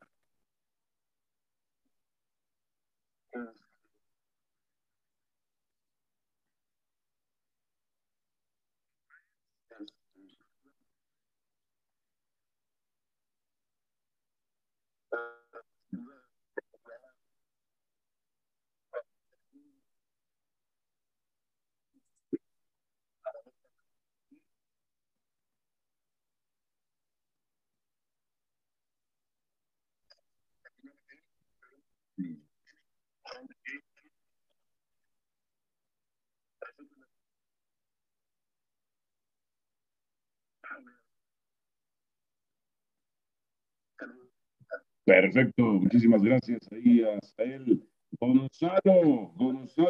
[45.07, 47.89] Perfecto, muchísimas gracias ahí hasta él.
[48.19, 49.89] Gonzalo, Gonzalo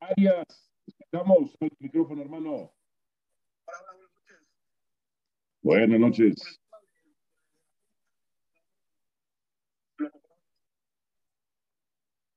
[0.00, 2.74] Arias, escuchamos el micrófono, hermano.
[5.62, 6.60] Buenas noches.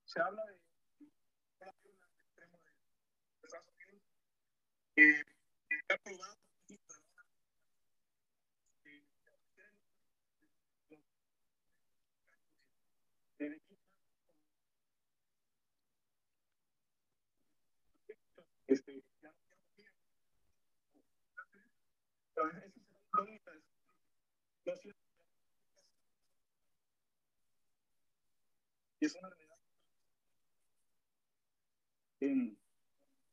[0.05, 0.43] Se habla
[4.95, 5.23] de eh,
[29.05, 29.57] es una realidad
[32.21, 32.59] en,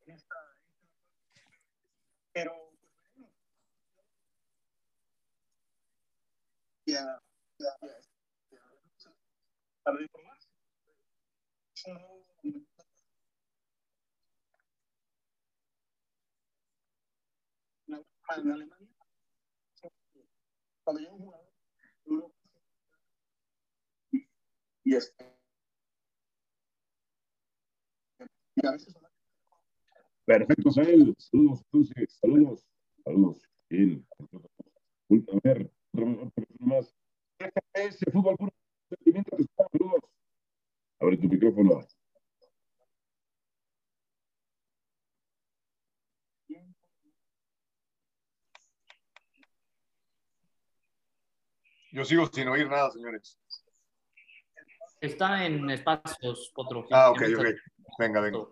[0.06, 0.36] esta,
[2.32, 2.52] pero
[3.16, 3.30] pues,
[6.86, 7.20] ya,
[7.58, 7.76] ya,
[8.50, 8.60] ya,
[9.82, 10.38] para informar
[18.36, 18.96] en Alemania,
[20.84, 21.00] cuando
[24.84, 25.36] y este
[28.14, 28.45] y a veces
[30.24, 31.14] Perfecto, Sael.
[31.18, 32.66] Saludos, entonces, saludos,
[33.04, 33.42] saludos.
[33.68, 34.06] Bien.
[34.20, 36.94] A ver, otro, más.
[37.74, 38.52] ese fútbol puro
[38.88, 40.00] sentimiento, saludos.
[41.00, 41.80] Abre tu micrófono.
[51.92, 53.38] Yo sigo sin oír nada, señores.
[55.00, 56.86] Está en espacios, otro.
[56.90, 57.46] Ah, ok, ok.
[57.98, 58.46] Venga, venga.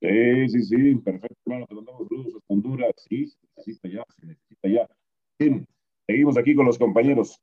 [0.00, 4.26] Sí, sí, sí, perfecto, hermano, te mandamos saludos a Honduras, sí, se necesita ya, se
[4.26, 4.88] necesita ya.
[5.38, 5.66] Bien,
[6.06, 7.40] seguimos aquí con los compañeros.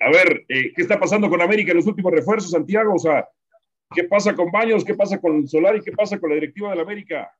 [0.00, 2.94] A ver, eh, ¿qué está pasando con América en los últimos refuerzos, Santiago?
[2.94, 3.28] O sea,
[3.94, 4.84] ¿qué pasa con Baños?
[4.84, 5.80] ¿Qué pasa con Solari?
[5.82, 7.32] ¿Qué pasa con la directiva de la América?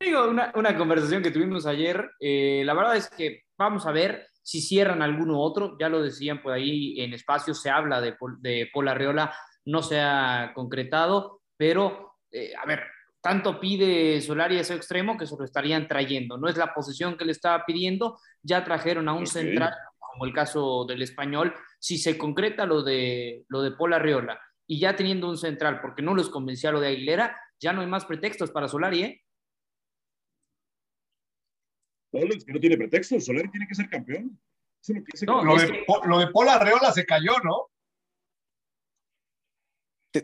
[0.00, 4.28] Digo, una, una, conversación que tuvimos ayer, eh, la verdad es que vamos a ver
[4.42, 8.68] si cierran alguno otro, ya lo decían por ahí en espacio, se habla de, de
[8.72, 9.34] Paul Arreola,
[9.64, 12.82] no se ha concretado, pero eh, a ver,
[13.22, 17.24] tanto pide Solari ese extremo que se lo estarían trayendo, no es la posición que
[17.24, 19.72] le estaba pidiendo, ya trajeron a un central,
[20.14, 24.78] como el caso del español, si se concreta lo de, lo de Paul Arreola y
[24.78, 28.04] ya teniendo un central, porque no los convencía lo de Aguilera, ya no hay más
[28.04, 29.20] pretextos para Solari, ¿eh?
[32.12, 34.40] no tiene pretexto, Solari tiene que ser campeón.
[35.26, 37.70] lo, de, lo de Paul Arreola se cayó, ¿no?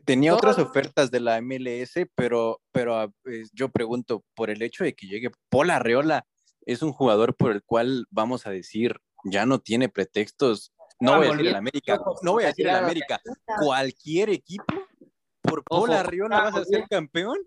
[0.05, 3.13] Tenía otras ofertas de la MLS, pero, pero ah,
[3.53, 6.25] yo pregunto, por el hecho de que llegue Paul Arreola,
[6.65, 10.73] es un jugador por el cual vamos a decir, ya no tiene pretextos.
[10.99, 13.21] No voy a decir el América, no voy a decir el América.
[13.59, 14.65] Cualquier equipo,
[15.41, 17.39] por Paul Arreola vas a ser campeón.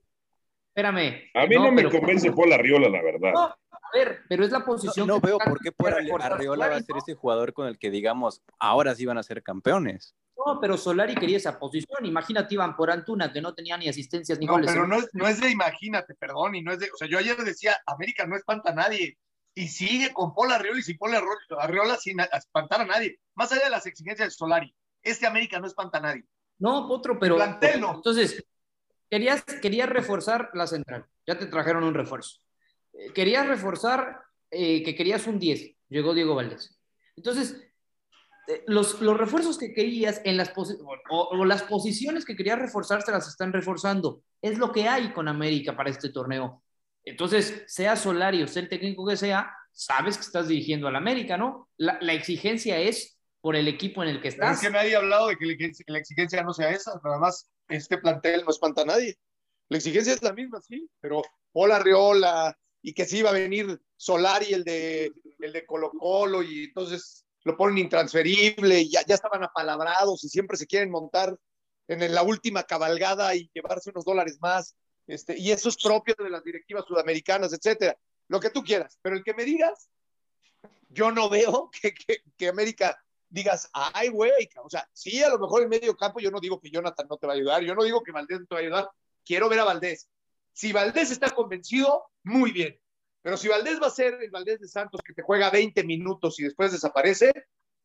[0.69, 1.29] Espérame.
[1.35, 3.55] A mí no, me convence Paul Arreola, la verdad
[3.93, 5.07] ver, pero es la posición.
[5.07, 8.41] No, veo por qué por Arreola va a ser ese jugador con el que digamos,
[8.59, 10.15] ahora sí van a ser campeones.
[10.35, 12.05] No, pero Solari quería esa posición.
[12.05, 15.27] Imagínate, iban por Antuna, que no tenía ni asistencias ni no, Pero no es, no
[15.27, 16.89] es de imagínate, perdón, y no es de.
[16.91, 19.17] O sea, yo ayer decía, América no espanta a nadie.
[19.55, 21.15] Y sigue con Paul Arreola y sin Paul
[21.59, 23.19] Arreola sin espantar a nadie.
[23.35, 26.25] Más allá de las exigencias de Solari, este América no espanta a nadie.
[26.59, 27.37] No, otro, pero.
[27.61, 28.43] Entonces,
[29.09, 31.05] querías, querías reforzar la central.
[31.27, 32.39] Ya te trajeron un refuerzo.
[32.93, 36.79] Eh, querías reforzar eh, que querías un 10, llegó Diego Valdés.
[37.15, 37.61] Entonces,
[38.47, 40.53] eh, los, los, refuerzos que querías en las
[41.09, 44.21] o, las posiciones que querías reforzar se las están reforzando.
[44.41, 46.62] Es lo que hay con América para este torneo.
[47.05, 51.69] Entonces, sea Solario, sea el técnico que sea, sabes que estás dirigiendo al América, ¿no?
[51.77, 54.57] La, la, exigencia es por el equipo en el que estás.
[54.57, 57.97] es que nadie ha hablado de que la exigencia no sea esa, nada más este
[57.97, 59.17] plantel no espanta a nadie.
[59.69, 61.21] La exigencia es la misma, sí, pero
[61.53, 66.43] hola Riola, y que sí iba a venir Solari, el de, el de Colo Colo,
[66.43, 71.37] y entonces lo ponen intransferible, y ya, ya estaban apalabrados y siempre se quieren montar
[71.87, 74.75] en la última cabalgada y llevarse unos dólares más.
[75.07, 77.97] Este, y eso es propio de las directivas sudamericanas, etcétera.
[78.27, 79.89] Lo que tú quieras, pero el que me digas,
[80.89, 82.97] yo no veo que, que, que América
[83.29, 84.31] digas, ay, güey,
[84.63, 87.17] o sea, sí, a lo mejor en medio campo yo no digo que Jonathan no
[87.17, 88.89] te va a ayudar, yo no digo que Valdés no te va a ayudar,
[89.25, 90.07] quiero ver a Valdés,
[90.53, 92.79] si Valdés está convencido, muy bien.
[93.23, 96.39] Pero si Valdés va a ser el Valdés de Santos que te juega 20 minutos
[96.39, 97.33] y después desaparece,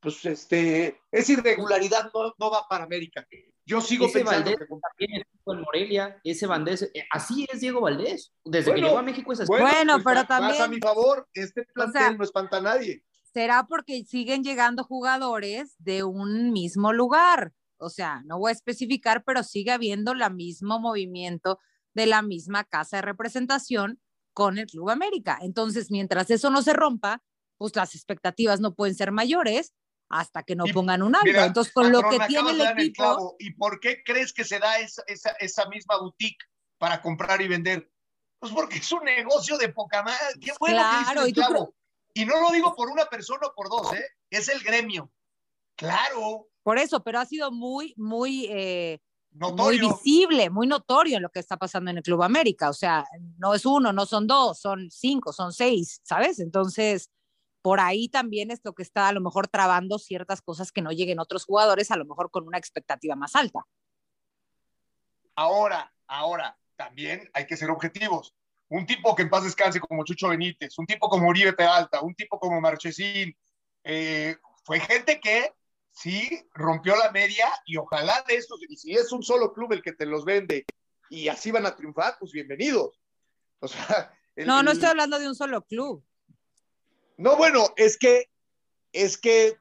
[0.00, 3.26] pues este, esa irregularidad no, va para América.
[3.64, 8.32] Yo sigo ese pensando Valdés también en Morelia, ese Valdés, eh, así es Diego Valdés.
[8.44, 9.48] Desde que llegó a México es así.
[9.48, 10.62] Bueno, pues, pero también.
[10.62, 13.02] a mi favor, este plantel no espanta a nadie.
[13.32, 17.52] Será porque siguen llegando jugadores de un mismo lugar.
[17.76, 21.58] O sea, no voy a especificar, pero sigue habiendo el mismo movimiento
[21.94, 24.00] de la misma casa de representación
[24.32, 25.38] con el Club América.
[25.42, 27.22] Entonces, mientras eso no se rompa,
[27.58, 29.74] pues las expectativas no pueden ser mayores
[30.08, 31.28] hasta que no pongan un alto.
[31.28, 33.36] Entonces, con lo que tiene el equipo...
[33.38, 36.44] ¿Y por qué crees que se da esa, esa, esa, misma boutique
[36.78, 37.90] para comprar y vender?
[38.38, 40.38] Pues porque es un negocio de poca madre.
[40.40, 41.30] Qué bueno claro, que
[42.14, 44.06] y, y no lo digo por una persona o por dos, ¿eh?
[44.30, 45.10] Es el gremio.
[45.76, 46.48] Claro.
[46.62, 49.00] Por eso, pero ha sido muy, muy eh,
[49.32, 52.68] muy visible, muy notorio en lo que está pasando en el Club América.
[52.68, 53.04] O sea,
[53.38, 56.40] no es uno, no son dos, son cinco, son seis, ¿sabes?
[56.40, 57.10] Entonces,
[57.68, 60.90] por ahí también es lo que está a lo mejor trabando ciertas cosas que no
[60.90, 63.60] lleguen otros jugadores, a lo mejor con una expectativa más alta.
[65.34, 68.34] Ahora, ahora, también hay que ser objetivos.
[68.70, 72.14] Un tipo que en paz descanse como Chucho Benítez, un tipo como Uribe Peralta, un
[72.14, 73.36] tipo como Marchesín,
[73.84, 75.52] eh, fue gente que
[75.90, 79.82] sí rompió la media y ojalá de estos, y si es un solo club el
[79.82, 80.64] que te los vende
[81.10, 82.98] y así van a triunfar, pues bienvenidos.
[83.60, 86.02] O sea, no, no estoy hablando de un solo club.
[87.18, 88.30] No, bueno, es que,
[88.92, 89.58] es que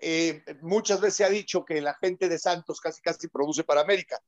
[0.00, 3.80] eh, muchas veces se ha dicho que la gente de Santos casi casi produce para
[3.80, 4.20] América.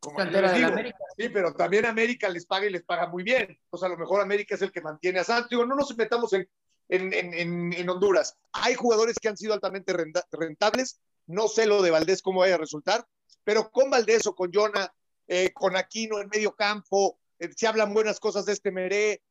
[0.00, 0.94] Como América.
[1.16, 3.58] Sí, pero también América les paga y les paga muy bien.
[3.70, 5.50] O sea, a lo mejor América es el que mantiene a Santos.
[5.50, 6.48] Digo, no nos metamos en,
[6.88, 8.36] en, Honduras.
[8.52, 9.94] Hay jugadores que han sido altamente
[10.32, 13.06] rentables, no sé lo de Valdés cómo vaya a resultar,
[13.44, 14.92] pero con Valdés o con Jonah,
[15.26, 19.22] eh, con Aquino en medio campo, eh, se hablan buenas cosas de este Meré.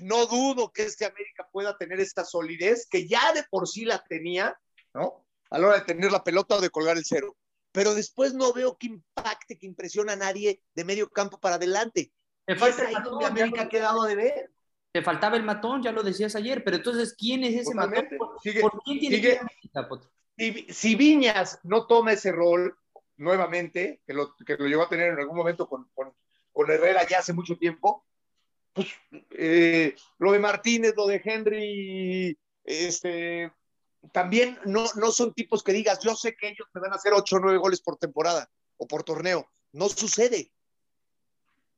[0.00, 4.02] No dudo que este América pueda tener esta solidez que ya de por sí la
[4.04, 4.58] tenía,
[4.94, 5.24] ¿no?
[5.50, 7.36] A la hora de tener la pelota o de colgar el cero.
[7.72, 12.12] Pero después no veo que impacte, que impresione a nadie de medio campo para adelante.
[12.46, 14.50] Es ahí donde América ha quedado de ver.
[14.90, 18.08] Te faltaba el matón, ya lo decías ayer, pero entonces, ¿quién es ese matón?
[18.18, 19.40] ¿Por, quién tiene que
[20.36, 22.76] si, si, Viñas no toma ese rol
[23.16, 26.14] nuevamente, que lo, que lo llegó a tener en algún momento con, con,
[26.52, 28.06] con Herrera ya hace mucho tiempo,
[28.78, 28.88] pues,
[29.32, 33.52] eh, lo de Martínez, lo de Henry, este,
[34.12, 37.12] también no, no son tipos que digas, yo sé que ellos me van a hacer
[37.12, 39.50] 8 o 9 goles por temporada o por torneo.
[39.72, 40.52] No sucede.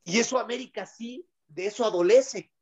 [0.04, 2.52] Y eso América sí, de eso adolece.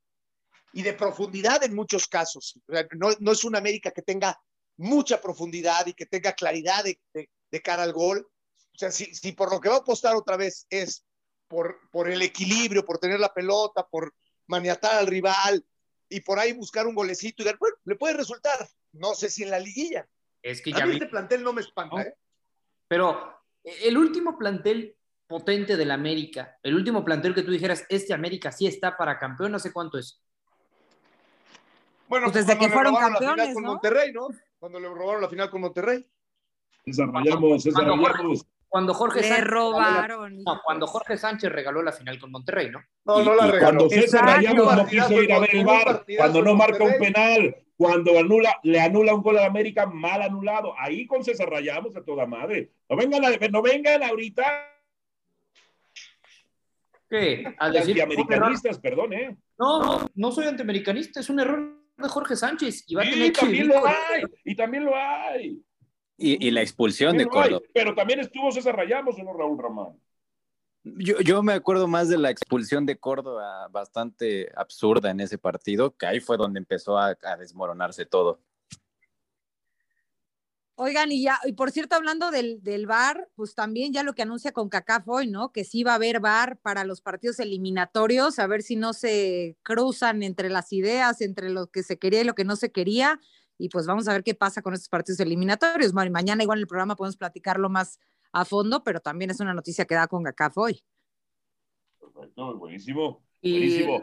[0.73, 2.61] Y de profundidad en muchos casos.
[2.97, 4.41] No, no es una América que tenga
[4.77, 8.31] mucha profundidad y que tenga claridad de, de, cara al gol.
[8.73, 11.05] O sea, si, si, por lo que va a apostar otra vez es
[11.49, 14.15] por, por el equilibrio, por tener la pelota, por
[14.49, 15.65] maniatar al rival
[16.09, 18.69] y por ahí buscar un golecito y bueno, le puede resultar.
[18.93, 20.09] No sé si en la liguilla.
[20.43, 22.03] Es que ya a mí este plantel no me espanta.
[22.03, 22.15] ¿eh?
[22.89, 24.97] Pero el último plantel
[25.27, 29.53] potente del América, el último plantel que tú dijeras, este América sí está para campeón,
[29.53, 30.23] no sé cuánto es.
[32.09, 34.29] Bueno, pues desde que fueron campeones, con Monterrey, ¿no?
[34.59, 36.07] Cuando le robaron la final con Monterrey.
[36.87, 38.47] Desarrollamos, desarrollamos.
[38.69, 40.43] Cuando Jorge Sánchez robaron.
[40.45, 42.83] No, cuando Jorge Sánchez regaló la final con Monterrey, ¿no?
[43.07, 43.79] No, no la regaló.
[43.79, 47.57] Cuando César Rayamos no quiso ir a ver el bar, cuando no marca un penal,
[47.77, 50.75] cuando anula, le anula un gol a América mal anulado.
[50.79, 52.73] Ahí con César Rayamos a toda madre.
[52.91, 54.45] No vengan, a, no vengan ahorita.
[57.09, 57.55] ¿Qué?
[57.59, 59.37] A decir, antiamericanistas, perdón, ¿eh?
[59.59, 62.85] No, no, no soy antiamericanista, es un error de Jorge Sánchez.
[62.87, 65.59] Y va sí, también lo hay, y también lo hay.
[66.21, 67.61] Y, la expulsión de Córdoba.
[67.73, 70.01] pero también estuvo César Rayamos, ¿o no, Raúl Ramón?
[70.83, 75.97] Yo, yo, me acuerdo más de la expulsión de Córdoba, bastante absurda en ese partido,
[75.97, 78.41] que ahí fue donde empezó a, desmoronarse todo.
[80.75, 84.23] Oigan, y ya, y por cierto, hablando del, del VAR, pues también ya lo que
[84.23, 85.53] anuncia con CACAF hoy, ¿no?
[85.53, 89.57] Que sí va a haber VAR para los partidos eliminatorios, a ver si no se
[89.63, 93.21] cruzan entre las ideas, entre lo que se quería y lo que no se quería
[93.59, 95.93] y pues vamos a ver qué pasa con estos partidos eliminatorios.
[95.93, 97.99] mañana igual en el programa podemos platicarlo más
[98.33, 100.83] a fondo, pero también es una noticia que da con GACAF hoy.
[101.99, 103.25] Perfecto, buenísimo.
[103.43, 104.03] buenísimo.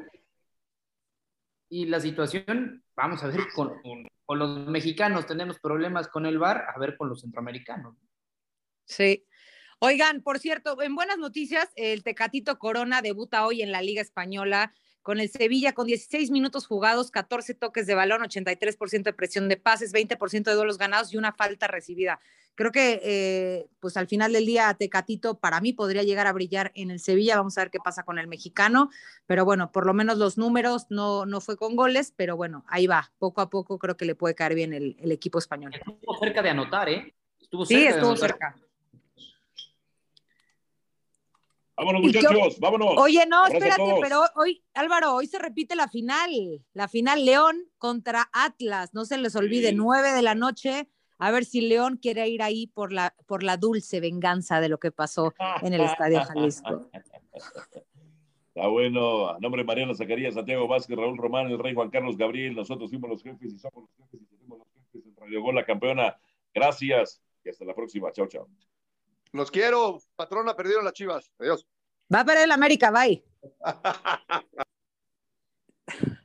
[1.70, 3.74] Y, la situación, vamos a ver, con,
[4.26, 7.96] con, los mexicanos tenemos problemas con el VAR, a ver con los centroamericanos.
[8.86, 9.26] Sí.
[9.80, 14.74] Oigan, por cierto, en buenas noticias, el Tecatito Corona debuta hoy en la Liga Española
[15.06, 19.56] con el Sevilla con 16 minutos jugados, 14 toques de balón, 83% de presión de
[19.56, 22.20] pases, 20% de duelos ganados y una falta recibida.
[22.56, 26.72] Creo que eh, pues al final del día Tecatito para mí podría llegar a brillar
[26.74, 28.90] en el Sevilla, vamos a ver qué pasa con el mexicano,
[29.28, 32.88] pero bueno, por lo menos los números no, no fue con goles, pero bueno, ahí
[32.88, 35.72] va, poco a poco creo que le puede caer bien el, equipo español.
[35.76, 37.14] Estuvo cerca de anotar, ¿eh?
[37.40, 38.56] Estuvo cerca sí, estuvo cerca.
[41.78, 42.94] Vámonos, muchachos, vámonos.
[42.98, 46.30] Oye, no, espérate, pero hoy, Álvaro, hoy se repite la final,
[46.74, 51.44] la final León contra Atlas, no se les olvide, nueve de la noche, a ver
[51.44, 55.34] si León quiere ir ahí por la, por la dulce venganza de lo que pasó
[55.62, 56.90] en el Estadio Jalisco.
[58.56, 62.16] Está bueno, a nombre de Mariano Zacarías, Santiago Vázquez, Raúl Román, el Rey Juan Carlos
[62.16, 65.42] Gabriel, nosotros fuimos los jefes y somos los jefes y seremos los jefes en Radio
[65.42, 66.18] Gol, la campeona.
[66.54, 68.14] Gracias y hasta la próxima.
[68.14, 68.48] Chao, chao.
[69.32, 71.32] Los quiero, patrona, perdieron las chivas.
[71.40, 71.66] Adiós.
[72.14, 73.24] Va a perder el América, bye.